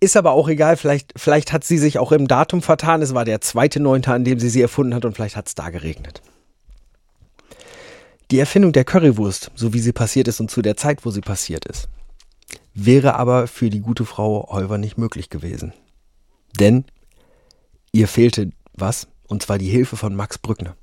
[0.00, 3.02] Ist aber auch egal, vielleicht, vielleicht hat sie sich auch im Datum vertan.
[3.02, 5.68] Es war der 2.9., an dem sie sie erfunden hat und vielleicht hat es da
[5.68, 6.22] geregnet.
[8.30, 11.20] Die Erfindung der Currywurst, so wie sie passiert ist und zu der Zeit, wo sie
[11.20, 11.88] passiert ist,
[12.74, 15.74] wäre aber für die gute Frau Heuver nicht möglich gewesen.
[16.58, 16.86] Denn
[17.92, 19.06] ihr fehlte was?
[19.28, 20.76] Und zwar die Hilfe von Max Brückner.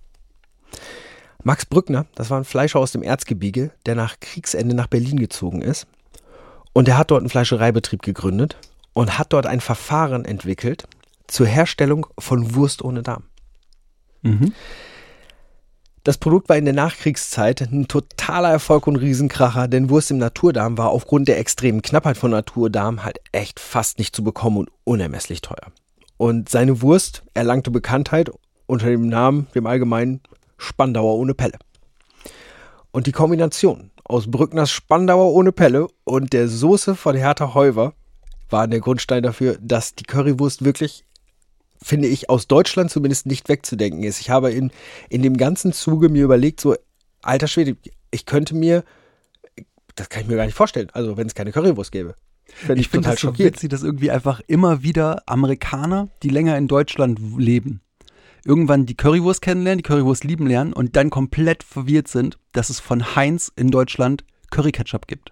[1.44, 5.62] Max Brückner, das war ein Fleischer aus dem Erzgebirge, der nach Kriegsende nach Berlin gezogen
[5.62, 5.88] ist.
[6.74, 8.58] Und er hat dort einen Fleischereibetrieb gegründet
[8.94, 10.88] und hat dort ein Verfahren entwickelt
[11.28, 13.24] zur Herstellung von Wurst ohne Darm.
[14.22, 14.54] Mhm.
[16.04, 20.78] Das Produkt war in der Nachkriegszeit ein totaler Erfolg und Riesenkracher, denn Wurst im Naturdarm
[20.78, 25.42] war aufgrund der extremen Knappheit von Naturdarm halt echt fast nicht zu bekommen und unermesslich
[25.42, 25.72] teuer.
[26.18, 28.30] Und seine Wurst erlangte Bekanntheit
[28.66, 30.22] unter dem Namen, dem allgemeinen
[30.58, 31.58] Spandauer ohne Pelle.
[32.92, 37.94] Und die Kombination aus Brückners Spandauer ohne Pelle und der Soße von Hertha Heuver
[38.50, 41.06] waren der Grundstein dafür, dass die Currywurst wirklich,
[41.82, 44.22] finde ich, aus Deutschland zumindest nicht wegzudenken ist.
[44.22, 44.72] Ich habe in,
[45.10, 46.76] in dem ganzen Zuge mir überlegt, so,
[47.22, 47.78] alter Schwede,
[48.12, 48.84] ich könnte mir,
[49.96, 52.16] das kann ich mir gar nicht vorstellen, also wenn es keine Currywurst gäbe.
[52.46, 56.68] Fände Ich finde das so witzig, dass irgendwie einfach immer wieder Amerikaner, die länger in
[56.68, 57.82] Deutschland leben,
[58.46, 62.80] irgendwann die Currywurst kennenlernen, die Currywurst lieben lernen und dann komplett verwirrt sind, dass es
[62.80, 65.32] von Heinz in Deutschland Curry Ketchup gibt.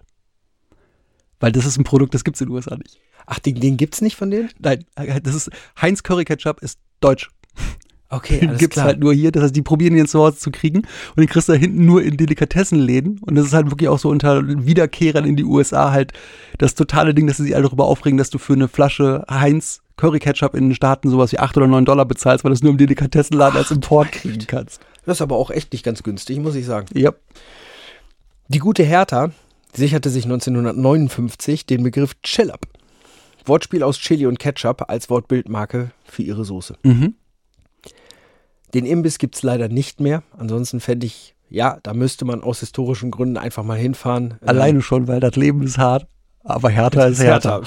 [1.40, 2.98] Weil das ist ein Produkt, das gibt es in den USA nicht.
[3.26, 4.50] Ach, den, den gibt's nicht von denen?
[4.58, 4.84] Nein,
[5.22, 7.30] das ist Heinz Curry Ketchup ist deutsch.
[8.12, 9.32] Okay, Den gibt's halt nur hier.
[9.32, 11.86] Das heißt, die probieren den zu Hause zu kriegen und den kriegst du da hinten
[11.86, 13.18] nur in Delikatessenläden.
[13.22, 16.12] Und das ist halt wirklich auch so unter Wiederkehrern in die USA halt
[16.58, 19.80] das totale Ding, dass sie sich alle darüber aufregen, dass du für eine Flasche Heinz
[19.96, 22.62] Curry Ketchup in den Staaten sowas wie 8 oder 9 Dollar bezahlst, weil du es
[22.62, 24.82] nur im Delikatessenladen als Import kriegen kannst.
[25.06, 26.86] Das ist aber auch echt nicht ganz günstig, muss ich sagen.
[26.92, 27.12] Ja.
[28.48, 29.30] Die gute Hertha
[29.72, 32.66] sicherte sich 1959 den Begriff Chill-Up.
[33.46, 36.76] Wortspiel aus Chili und Ketchup als Wortbildmarke für ihre Soße.
[36.82, 37.14] Mhm.
[38.74, 40.22] Den Imbiss gibt's leider nicht mehr.
[40.36, 44.38] Ansonsten fände ich, ja, da müsste man aus historischen Gründen einfach mal hinfahren.
[44.44, 46.06] Alleine schon, weil das Leben ist hart.
[46.44, 47.62] Aber härter Ähm, ist härter.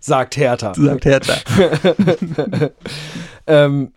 [0.00, 0.72] Sagt Hertha.
[0.76, 1.36] Sagt härter.
[3.46, 3.92] Ähm,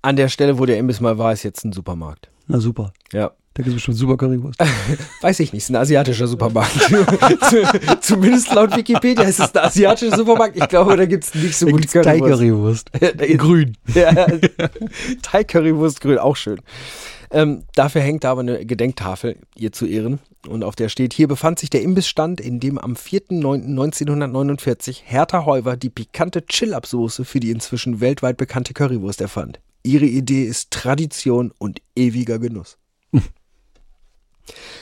[0.00, 2.30] an der Stelle, wo der Imbiss mal war, ist jetzt ein Supermarkt.
[2.46, 2.92] Na super.
[3.12, 3.32] Ja.
[3.56, 4.58] Da gibt es bestimmt super Currywurst.
[5.20, 6.72] Weiß ich nicht, ist ein asiatischer Supermarkt.
[8.00, 10.56] Zumindest laut Wikipedia ist es ein asiatischer Supermarkt.
[10.56, 12.90] Ich glaube, da gibt es nicht so Da gut gibt's Thai-Currywurst.
[13.38, 13.76] Grün.
[13.94, 14.26] Ja,
[15.22, 16.60] Thai Currywurst grün, auch schön.
[17.30, 20.18] Ähm, dafür hängt da aber eine Gedenktafel, ihr zu Ehren.
[20.48, 25.76] Und auf der steht, hier befand sich der Imbissstand, in dem am 4.9.1949 Hertha Heuver
[25.76, 29.60] die pikante Chill-Up-Soße für die inzwischen weltweit bekannte Currywurst erfand.
[29.84, 32.78] Ihre Idee ist Tradition und ewiger Genuss.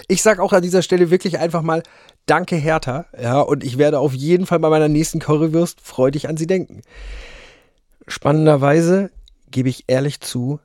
[0.09, 1.83] Ich sag auch an dieser Stelle wirklich einfach mal
[2.27, 6.37] Danke Hertha, ja, und ich werde auf jeden Fall bei meiner nächsten Currywurst freudig an
[6.37, 6.83] sie denken.
[8.07, 9.11] Spannenderweise
[9.51, 10.61] gebe ich ehrlich zu,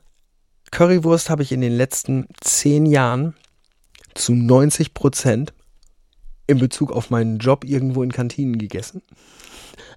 [0.70, 3.34] Currywurst habe ich in den letzten zehn Jahren
[4.14, 5.52] zu 90 Prozent
[6.46, 9.02] in Bezug auf meinen Job irgendwo in Kantinen gegessen.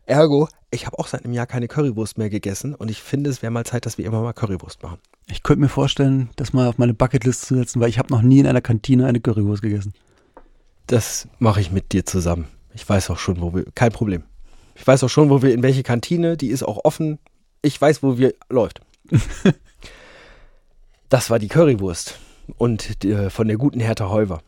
[0.05, 3.41] Ergo, ich habe auch seit einem Jahr keine Currywurst mehr gegessen und ich finde, es
[3.41, 4.97] wäre mal Zeit, dass wir immer mal Currywurst machen.
[5.27, 8.21] Ich könnte mir vorstellen, das mal auf meine Bucketlist zu setzen, weil ich habe noch
[8.21, 9.93] nie in einer Kantine eine Currywurst gegessen.
[10.87, 12.47] Das mache ich mit dir zusammen.
[12.73, 13.65] Ich weiß auch schon, wo wir.
[13.75, 14.23] Kein Problem.
[14.75, 17.19] Ich weiß auch schon, wo wir, in welche Kantine, die ist auch offen.
[17.61, 18.81] Ich weiß, wo wir läuft.
[21.09, 22.17] das war die Currywurst.
[22.57, 24.41] Und äh, von der guten Hertha Heuver.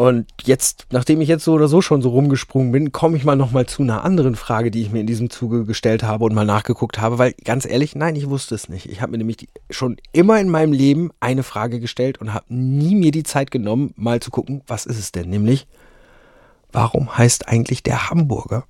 [0.00, 3.36] Und jetzt, nachdem ich jetzt so oder so schon so rumgesprungen bin, komme ich mal
[3.36, 6.46] nochmal zu einer anderen Frage, die ich mir in diesem Zuge gestellt habe und mal
[6.46, 8.86] nachgeguckt habe, weil ganz ehrlich, nein, ich wusste es nicht.
[8.86, 12.46] Ich habe mir nämlich die, schon immer in meinem Leben eine Frage gestellt und habe
[12.48, 15.28] nie mir die Zeit genommen, mal zu gucken, was ist es denn?
[15.28, 15.66] Nämlich,
[16.72, 18.64] warum heißt eigentlich der Hamburger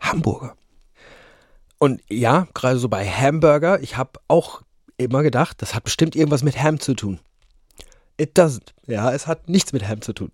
[0.00, 0.54] Hamburger?
[1.76, 4.62] Und ja, gerade so bei Hamburger, ich habe auch
[4.96, 7.20] immer gedacht, das hat bestimmt irgendwas mit Ham zu tun.
[8.16, 8.74] It doesn't.
[8.86, 10.30] Ja, es hat nichts mit Ham zu tun.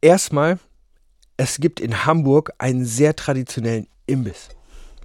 [0.00, 0.58] Erstmal,
[1.36, 4.48] es gibt in Hamburg einen sehr traditionellen Imbiss.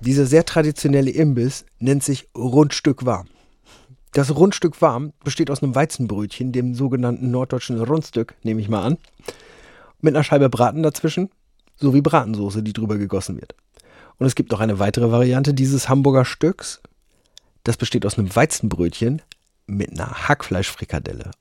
[0.02, 3.28] Dieser sehr traditionelle Imbiss nennt sich Rundstück warm.
[4.14, 8.98] Das Rundstück warm besteht aus einem Weizenbrötchen, dem sogenannten norddeutschen Rundstück, nehme ich mal an,
[10.02, 11.30] mit einer Scheibe Braten dazwischen,
[11.76, 13.56] sowie Bratensoße, die drüber gegossen wird.
[14.18, 16.82] Und es gibt noch eine weitere Variante dieses Hamburger Stücks.
[17.64, 19.22] Das besteht aus einem Weizenbrötchen
[19.68, 21.32] mit einer Hackfleischfrikadelle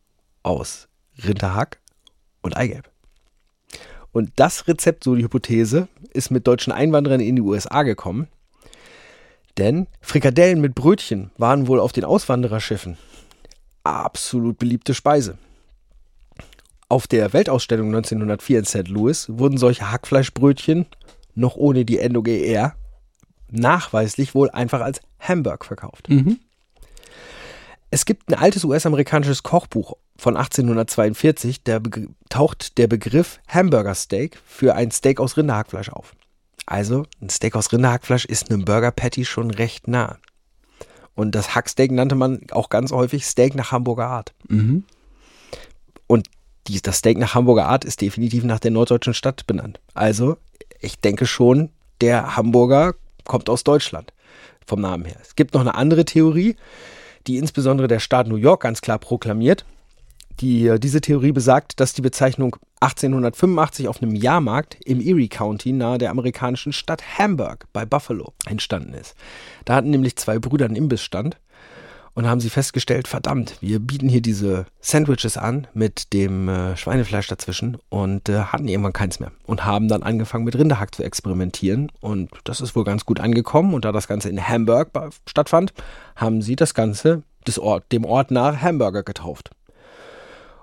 [0.42, 0.88] aus
[1.24, 1.78] Rinderhack
[2.42, 2.90] und Eigelb.
[4.12, 8.28] Und das Rezept, so die Hypothese, ist mit deutschen Einwanderern in die USA gekommen.
[9.58, 12.98] Denn Frikadellen mit Brötchen waren wohl auf den Auswandererschiffen
[13.86, 15.38] absolut beliebte Speise.
[16.88, 18.88] Auf der Weltausstellung 1904 in St.
[18.88, 20.86] Louis wurden solche Hackfleischbrötchen
[21.34, 22.74] noch ohne die ER
[23.50, 26.08] nachweislich wohl einfach als Hamburg verkauft.
[26.08, 26.40] Mhm.
[27.96, 31.80] Es gibt ein altes US-amerikanisches Kochbuch von 1842, da
[32.28, 36.14] taucht der Begriff Hamburger Steak für ein Steak aus Rinderhackfleisch auf.
[36.66, 40.18] Also, ein Steak aus Rinderhackfleisch ist einem Burger Patty schon recht nah.
[41.14, 44.34] Und das Hacksteak nannte man auch ganz häufig Steak nach Hamburger Art.
[44.46, 44.84] Mhm.
[46.06, 46.28] Und
[46.66, 49.80] die, das Steak nach Hamburger Art ist definitiv nach der norddeutschen Stadt benannt.
[49.94, 50.36] Also,
[50.80, 51.70] ich denke schon,
[52.02, 54.12] der Hamburger kommt aus Deutschland
[54.66, 55.16] vom Namen her.
[55.22, 56.56] Es gibt noch eine andere Theorie,
[57.26, 59.64] die insbesondere der Staat New York ganz klar proklamiert.
[60.40, 65.72] Die, äh, diese Theorie besagt, dass die Bezeichnung 1885 auf einem Jahrmarkt im Erie County
[65.72, 69.14] nahe der amerikanischen Stadt Hamburg bei Buffalo entstanden ist.
[69.64, 71.38] Da hatten nämlich zwei Brüder einen Imbissstand
[72.16, 77.28] und haben sie festgestellt, verdammt, wir bieten hier diese Sandwiches an mit dem äh, Schweinefleisch
[77.28, 81.92] dazwischen und äh, hatten irgendwann keins mehr und haben dann angefangen mit Rinderhack zu experimentieren
[82.00, 84.90] und das ist wohl ganz gut angekommen und da das Ganze in Hamburg
[85.26, 85.74] stattfand,
[86.16, 87.22] haben sie das Ganze
[87.60, 89.50] Ort, dem Ort nach Hamburger getauft.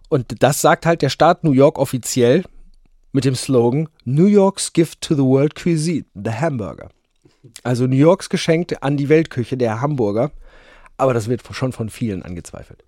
[0.10, 2.44] Und das sagt halt der Staat New York offiziell
[3.13, 6.89] mit dem Slogan New York's Gift to the World Cuisine, the Hamburger.
[7.63, 10.32] Also New Yorks Geschenk an die Weltküche, der Hamburger.
[10.97, 12.84] Aber das wird schon von vielen angezweifelt.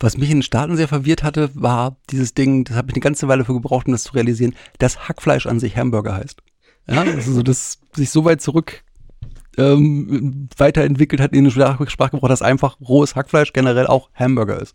[0.00, 3.02] Was mich in den Staaten sehr verwirrt hatte, war dieses Ding, das habe ich eine
[3.02, 6.42] ganze Weile für gebraucht, um das zu realisieren, dass Hackfleisch an sich Hamburger heißt.
[6.88, 8.82] Ja, also das sich so weit zurück
[9.56, 14.74] ähm, weiterentwickelt hat in den Sprach- Sprachgebrauch, dass einfach rohes Hackfleisch generell auch Hamburger ist.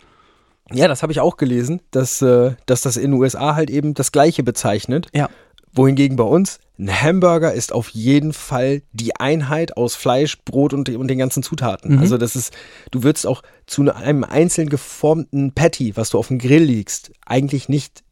[0.71, 3.95] Ja, das habe ich auch gelesen, dass, äh, dass das in den USA halt eben
[3.95, 5.07] das Gleiche bezeichnet.
[5.13, 5.27] Ja.
[5.73, 10.87] Wohingegen bei uns ein Hamburger ist auf jeden Fall die Einheit aus Fleisch, Brot und,
[10.87, 11.95] und den ganzen Zutaten.
[11.95, 11.99] Mhm.
[11.99, 12.53] Also das ist,
[12.91, 17.67] du würdest auch zu einem einzeln geformten Patty, was du auf dem Grill legst, eigentlich
[17.67, 18.03] nicht,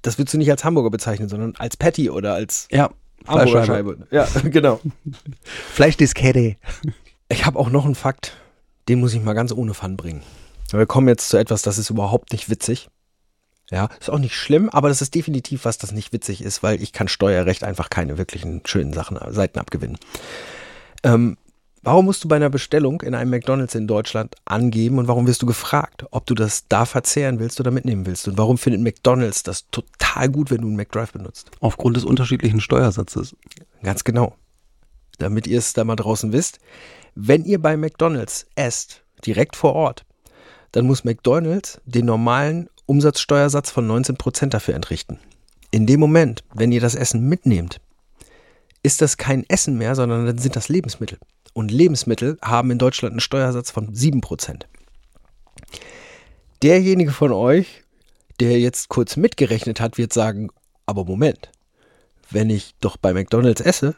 [0.00, 2.90] das würdest du nicht als Hamburger bezeichnen, sondern als Patty oder als Ja,
[3.26, 4.06] Hamburgerscheibe.
[4.10, 4.80] Ja, genau.
[5.72, 6.56] Fleischdiskette.
[7.28, 8.38] Ich habe auch noch einen Fakt,
[8.88, 10.22] den muss ich mal ganz ohne Fun bringen.
[10.70, 12.88] Wir kommen jetzt zu etwas, das ist überhaupt nicht witzig.
[13.74, 16.80] Ja, ist auch nicht schlimm, aber das ist definitiv was, das nicht witzig ist, weil
[16.80, 19.98] ich kann Steuerrecht einfach keine wirklichen schönen Sachen, Seiten abgewinnen.
[21.02, 21.36] Ähm,
[21.82, 25.42] warum musst du bei einer Bestellung in einem McDonalds in Deutschland angeben und warum wirst
[25.42, 28.28] du gefragt, ob du das da verzehren willst oder mitnehmen willst?
[28.28, 31.50] Und warum findet McDonalds das total gut, wenn du einen McDrive benutzt?
[31.58, 33.34] Aufgrund des unterschiedlichen Steuersatzes.
[33.82, 34.36] Ganz genau.
[35.18, 36.60] Damit ihr es da mal draußen wisst.
[37.16, 40.04] Wenn ihr bei McDonalds esst, direkt vor Ort,
[40.70, 45.18] dann muss McDonalds den normalen Umsatzsteuersatz von 19% dafür entrichten.
[45.70, 47.80] In dem Moment, wenn ihr das Essen mitnehmt,
[48.82, 51.18] ist das kein Essen mehr, sondern dann sind das Lebensmittel.
[51.52, 54.64] Und Lebensmittel haben in Deutschland einen Steuersatz von 7%.
[56.62, 57.82] Derjenige von euch,
[58.40, 60.50] der jetzt kurz mitgerechnet hat, wird sagen,
[60.86, 61.50] aber Moment,
[62.30, 63.94] wenn ich doch bei McDonald's esse,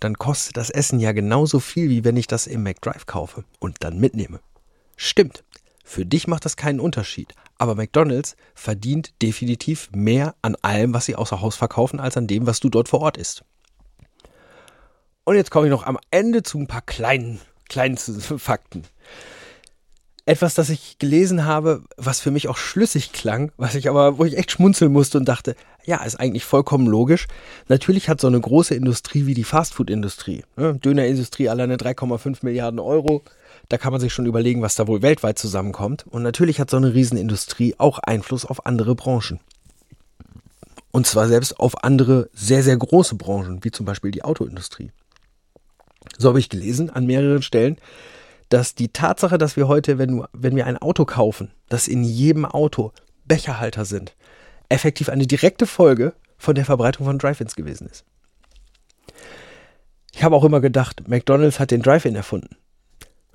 [0.00, 3.78] dann kostet das Essen ja genauso viel, wie wenn ich das im McDrive kaufe und
[3.80, 4.40] dann mitnehme.
[4.96, 5.44] Stimmt.
[5.84, 7.34] Für dich macht das keinen Unterschied.
[7.58, 12.46] Aber McDonald's verdient definitiv mehr an allem, was sie außer Haus verkaufen, als an dem,
[12.46, 13.44] was du dort vor Ort isst.
[15.24, 18.84] Und jetzt komme ich noch am Ende zu ein paar kleinen, kleinen Fakten.
[20.24, 24.24] Etwas, das ich gelesen habe, was für mich auch schlüssig klang, was ich aber, wo
[24.24, 27.26] ich echt schmunzeln musste und dachte, ja, ist eigentlich vollkommen logisch.
[27.68, 33.22] Natürlich hat so eine große Industrie wie die Fastfood-Industrie, ne, Dönerindustrie alleine 3,5 Milliarden Euro,
[33.68, 36.06] da kann man sich schon überlegen, was da wohl weltweit zusammenkommt.
[36.06, 39.40] Und natürlich hat so eine Riesenindustrie auch Einfluss auf andere Branchen.
[40.90, 44.90] Und zwar selbst auf andere sehr, sehr große Branchen, wie zum Beispiel die Autoindustrie.
[46.16, 47.76] So habe ich gelesen an mehreren Stellen,
[48.48, 52.46] dass die Tatsache, dass wir heute, wenn, wenn wir ein Auto kaufen, dass in jedem
[52.46, 52.92] Auto
[53.26, 54.16] Becherhalter sind,
[54.70, 58.04] effektiv eine direkte Folge von der Verbreitung von Drive-Ins gewesen ist.
[60.14, 62.56] Ich habe auch immer gedacht, McDonald's hat den Drive-In erfunden.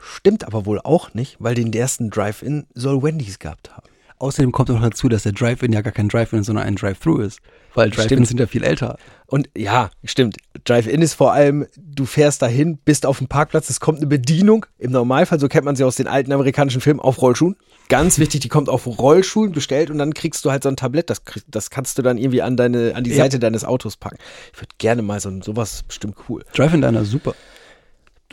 [0.06, 3.88] Stimmt aber wohl auch nicht, weil den ersten Drive-In soll Wendy's gehabt haben.
[4.20, 7.40] Außerdem kommt auch dazu, dass der Drive-In ja gar kein Drive-In, sondern ein Drive-Thru ist.
[7.74, 8.98] Weil Drive-Ins sind ja viel älter.
[9.28, 10.38] Und ja, stimmt.
[10.66, 14.66] Drive-In ist vor allem, du fährst dahin, bist auf dem Parkplatz, es kommt eine Bedienung.
[14.78, 17.56] Im Normalfall, so kennt man sie aus den alten amerikanischen Filmen, auf Rollschuhen.
[17.90, 21.10] Ganz wichtig, die kommt auf Rollschuhen bestellt und dann kriegst du halt so ein Tablett.
[21.10, 23.18] Das, krieg- das kannst du dann irgendwie an, deine, an die Ja.
[23.18, 24.18] Seite deines Autos packen.
[24.54, 26.46] Ich würde gerne mal so sowas, bestimmt cool.
[26.54, 27.36] Drive-In-Diner ist super.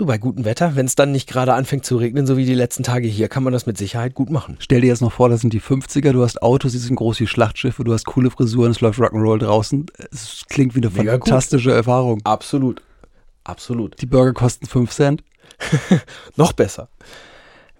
[0.01, 2.55] Du, bei gutem Wetter, wenn es dann nicht gerade anfängt zu regnen, so wie die
[2.55, 4.57] letzten Tage hier, kann man das mit Sicherheit gut machen.
[4.59, 7.21] Stell dir jetzt noch vor, das sind die 50er, du hast Autos, die sind groß
[7.21, 9.85] wie Schlachtschiffe, du hast coole Frisuren, es läuft Rock'n'Roll draußen.
[10.11, 11.29] Es klingt wie eine Mega gut.
[11.29, 12.23] fantastische Erfahrung.
[12.25, 12.81] Absolut.
[13.45, 14.01] Absolut.
[14.01, 15.23] Die Burger kosten 5 Cent.
[16.35, 16.89] Noch besser.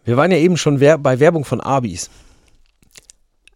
[0.05, 2.11] Wir waren ja eben schon bei Werbung von Abis.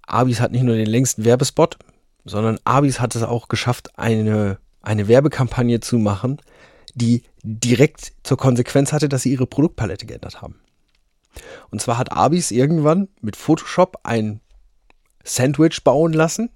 [0.06, 1.76] Abis hat nicht nur den längsten Werbespot,
[2.24, 6.38] sondern Abis hat es auch geschafft, eine, eine Werbekampagne zu machen,
[6.95, 10.57] die direkt zur Konsequenz hatte, dass sie ihre Produktpalette geändert haben.
[11.70, 14.40] Und zwar hat Abis irgendwann mit Photoshop ein
[15.24, 16.51] Sandwich bauen lassen,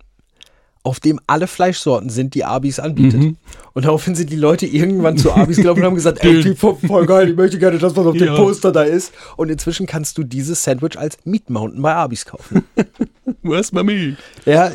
[0.84, 3.20] auf dem alle Fleischsorten sind, die Abis anbietet.
[3.20, 3.36] Mhm.
[3.74, 6.76] Und daraufhin sind die Leute irgendwann zu Abis gelaufen und haben gesagt, ey, die voll,
[6.76, 8.36] voll geil, ich möchte gerne das, was auf dem Ja.
[8.36, 9.12] Poster da ist.
[9.36, 12.64] Und inzwischen kannst du dieses Sandwich als Meat Mountain bei Abis kaufen.
[13.42, 14.16] Where's my meat?
[14.46, 14.70] ja,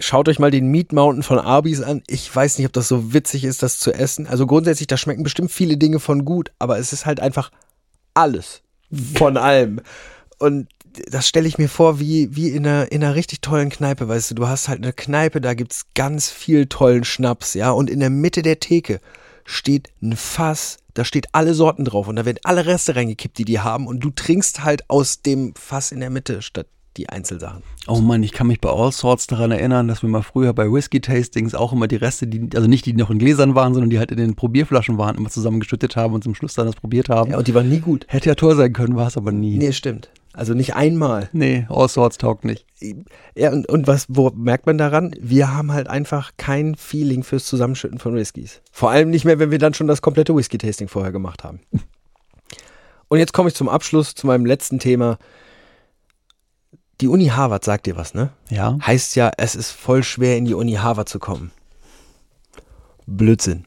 [0.00, 2.02] schaut euch mal den Meat Mountain von Abis an.
[2.06, 4.26] Ich weiß nicht, ob das so witzig ist, das zu essen.
[4.26, 7.50] Also grundsätzlich, da schmecken bestimmt viele Dinge von gut, aber es ist halt einfach
[8.14, 8.62] alles
[9.16, 9.80] von allem.
[10.38, 10.68] Und
[11.10, 14.30] das stelle ich mir vor, wie, wie in, einer, in einer richtig tollen Kneipe, weißt
[14.30, 18.00] du, du hast halt eine Kneipe, da gibt's ganz viel tollen Schnaps, ja, und in
[18.00, 19.00] der Mitte der Theke
[19.44, 23.44] steht ein Fass, da steht alle Sorten drauf und da werden alle Reste reingekippt, die
[23.44, 27.62] die haben und du trinkst halt aus dem Fass in der Mitte statt die Einzelsachen.
[27.86, 30.70] Oh Mann, ich kann mich bei All Sorts daran erinnern, dass wir mal früher bei
[30.70, 33.90] Whisky-Tastings auch immer die Reste, die, also nicht die, die noch in Gläsern waren, sondern
[33.90, 37.08] die halt in den Probierflaschen waren, immer zusammengeschüttet haben und zum Schluss dann das probiert
[37.08, 37.32] haben.
[37.32, 38.06] Ja, und die waren nie gut.
[38.08, 39.58] Hätte ja toll sein können, war es aber nie.
[39.58, 40.10] Nee, stimmt.
[40.32, 41.28] Also nicht einmal.
[41.32, 42.66] Nee, All Sorts taugt nicht.
[43.36, 45.14] Ja, und, und was, wo merkt man daran?
[45.20, 48.60] Wir haben halt einfach kein Feeling fürs Zusammenschütten von Whiskys.
[48.72, 51.60] Vor allem nicht mehr, wenn wir dann schon das komplette Whisky-Tasting vorher gemacht haben.
[53.08, 55.18] Und jetzt komme ich zum Abschluss zu meinem letzten Thema.
[57.00, 58.30] Die Uni Harvard sagt dir was, ne?
[58.50, 58.78] Ja.
[58.80, 61.50] Heißt ja, es ist voll schwer, in die Uni Harvard zu kommen.
[63.06, 63.64] Blödsinn.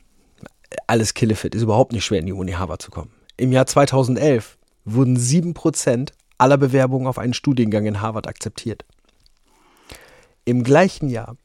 [0.88, 3.11] Alles Killefit ist überhaupt nicht schwer, in die Uni Harvard zu kommen.
[3.36, 8.86] Im Jahr 2011 wurden 7% aller Bewerbungen auf einen Studiengang in Harvard akzeptiert.
[10.45, 11.36] Im gleichen Jahr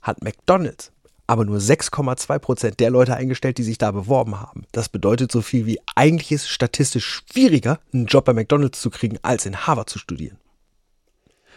[0.00, 0.92] hat McDonald's
[1.26, 4.64] aber nur 6,2% der Leute eingestellt, die sich da beworben haben.
[4.72, 8.90] Das bedeutet so viel wie eigentlich ist es statistisch schwieriger, einen Job bei McDonald's zu
[8.90, 10.38] kriegen, als in Harvard zu studieren.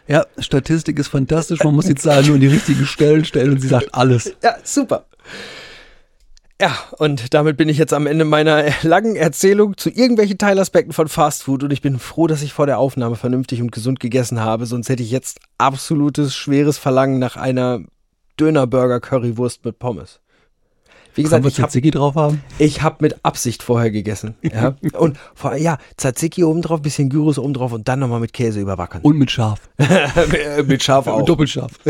[0.09, 1.63] Ja, Statistik ist fantastisch.
[1.63, 4.33] Man muss die Zahlen nur in die richtigen Stellen stellen und sie sagt alles.
[4.41, 5.05] Ja, super.
[6.59, 11.07] Ja, und damit bin ich jetzt am Ende meiner langen Erzählung zu irgendwelchen Teilaspekten von
[11.07, 14.39] Fast Food und ich bin froh, dass ich vor der Aufnahme vernünftig und gesund gegessen
[14.39, 17.81] habe, sonst hätte ich jetzt absolutes schweres Verlangen nach einer
[18.39, 20.19] Döner-Burger-Currywurst mit Pommes.
[21.15, 22.41] Wie gesagt, wir ich habe Tzatziki drauf haben?
[22.57, 24.35] ich hab mit Absicht vorher gegessen.
[24.41, 24.75] Ja?
[24.97, 28.59] Und vor, ja, Tzatziki oben drauf, bisschen Gyros oben drauf und dann nochmal mit Käse
[28.59, 29.01] überbacken.
[29.01, 29.69] Und mit Schaf.
[30.65, 31.23] mit Schaf auch.
[31.23, 31.71] Doppelscharf.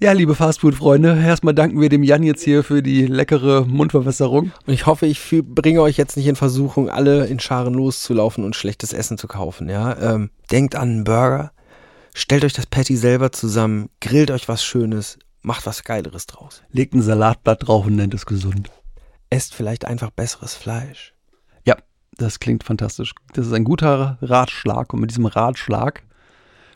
[0.00, 4.52] ja, liebe Fastfood-Freunde, erstmal danken wir dem Jan jetzt hier für die leckere Mundverwässerung.
[4.66, 8.56] Und ich hoffe, ich bringe euch jetzt nicht in Versuchung, alle in Scharen loszulaufen und
[8.56, 9.68] schlechtes Essen zu kaufen.
[9.68, 9.96] Ja?
[9.98, 11.52] Ähm, denkt an einen Burger,
[12.14, 16.62] stellt euch das Patty selber zusammen, grillt euch was Schönes, macht was Geileres draus.
[16.70, 18.70] Legt ein Salatblatt drauf und nennt es gesund.
[19.30, 21.14] Esst vielleicht einfach besseres Fleisch.
[21.66, 21.76] Ja,
[22.16, 23.14] das klingt fantastisch.
[23.32, 26.02] Das ist ein guter Ratschlag und mit diesem Ratschlag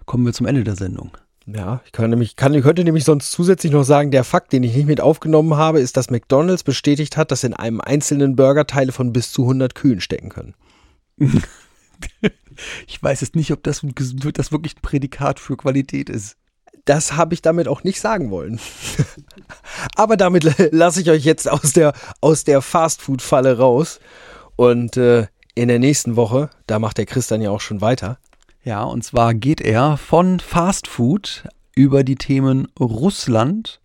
[0.06, 1.16] kommen wir zum Ende der Sendung.
[1.46, 4.74] Ja, ich kann nämlich, kann, könnte nämlich sonst zusätzlich noch sagen, der Fakt, den ich
[4.74, 8.92] nicht mit aufgenommen habe, ist, dass McDonalds bestätigt hat, dass in einem einzelnen Burger Teile
[8.92, 10.54] von bis zu 100 Kühen stecken können.
[12.86, 13.84] Ich weiß jetzt nicht, ob das,
[14.34, 16.36] das wirklich ein Prädikat für Qualität ist.
[16.84, 18.60] Das habe ich damit auch nicht sagen wollen.
[19.96, 24.00] Aber damit lasse ich euch jetzt aus der, aus der Fastfood-Falle raus.
[24.56, 28.18] Und äh, in der nächsten Woche, da macht der Christian ja auch schon weiter.
[28.64, 33.80] Ja, und zwar geht er von Fast Food über die Themen Russland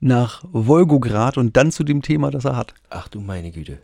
[0.00, 2.74] nach Wolgograd und dann zu dem Thema, das er hat.
[2.90, 3.78] Ach du meine Güte.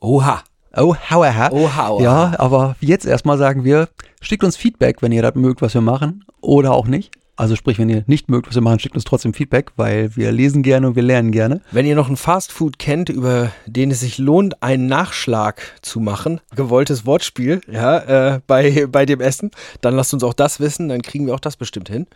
[0.00, 0.42] Oha.
[0.76, 2.02] Oh, hauer, Oha, oha.
[2.02, 3.88] Ja, aber jetzt erstmal sagen wir,
[4.20, 7.12] schickt uns Feedback, wenn ihr das mögt, was wir machen, oder auch nicht.
[7.36, 10.30] Also sprich, wenn ihr nicht mögt, was wir machen, schickt uns trotzdem Feedback, weil wir
[10.30, 11.60] lesen gerne und wir lernen gerne.
[11.72, 16.40] Wenn ihr noch ein Fastfood kennt, über den es sich lohnt, einen Nachschlag zu machen,
[16.54, 21.02] gewolltes Wortspiel, ja, äh, bei, bei dem Essen, dann lasst uns auch das wissen, dann
[21.02, 22.06] kriegen wir auch das bestimmt hin.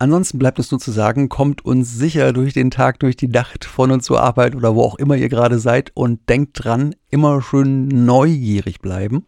[0.00, 3.64] Ansonsten bleibt uns nur zu sagen, kommt uns sicher durch den Tag, durch die Nacht
[3.64, 7.42] von und zur Arbeit oder wo auch immer ihr gerade seid und denkt dran, immer
[7.42, 9.26] schön neugierig bleiben.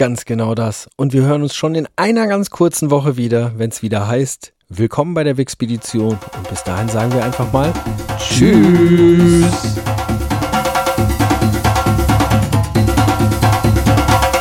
[0.00, 0.88] Ganz genau das.
[0.96, 4.54] Und wir hören uns schon in einer ganz kurzen Woche wieder, wenn es wieder heißt,
[4.70, 6.18] willkommen bei der Wegspedition.
[6.38, 7.70] Und bis dahin sagen wir einfach mal
[8.16, 9.44] Tschüss.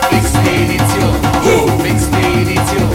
[0.10, 1.84] Expedition, uh.
[1.84, 2.90] Expedition,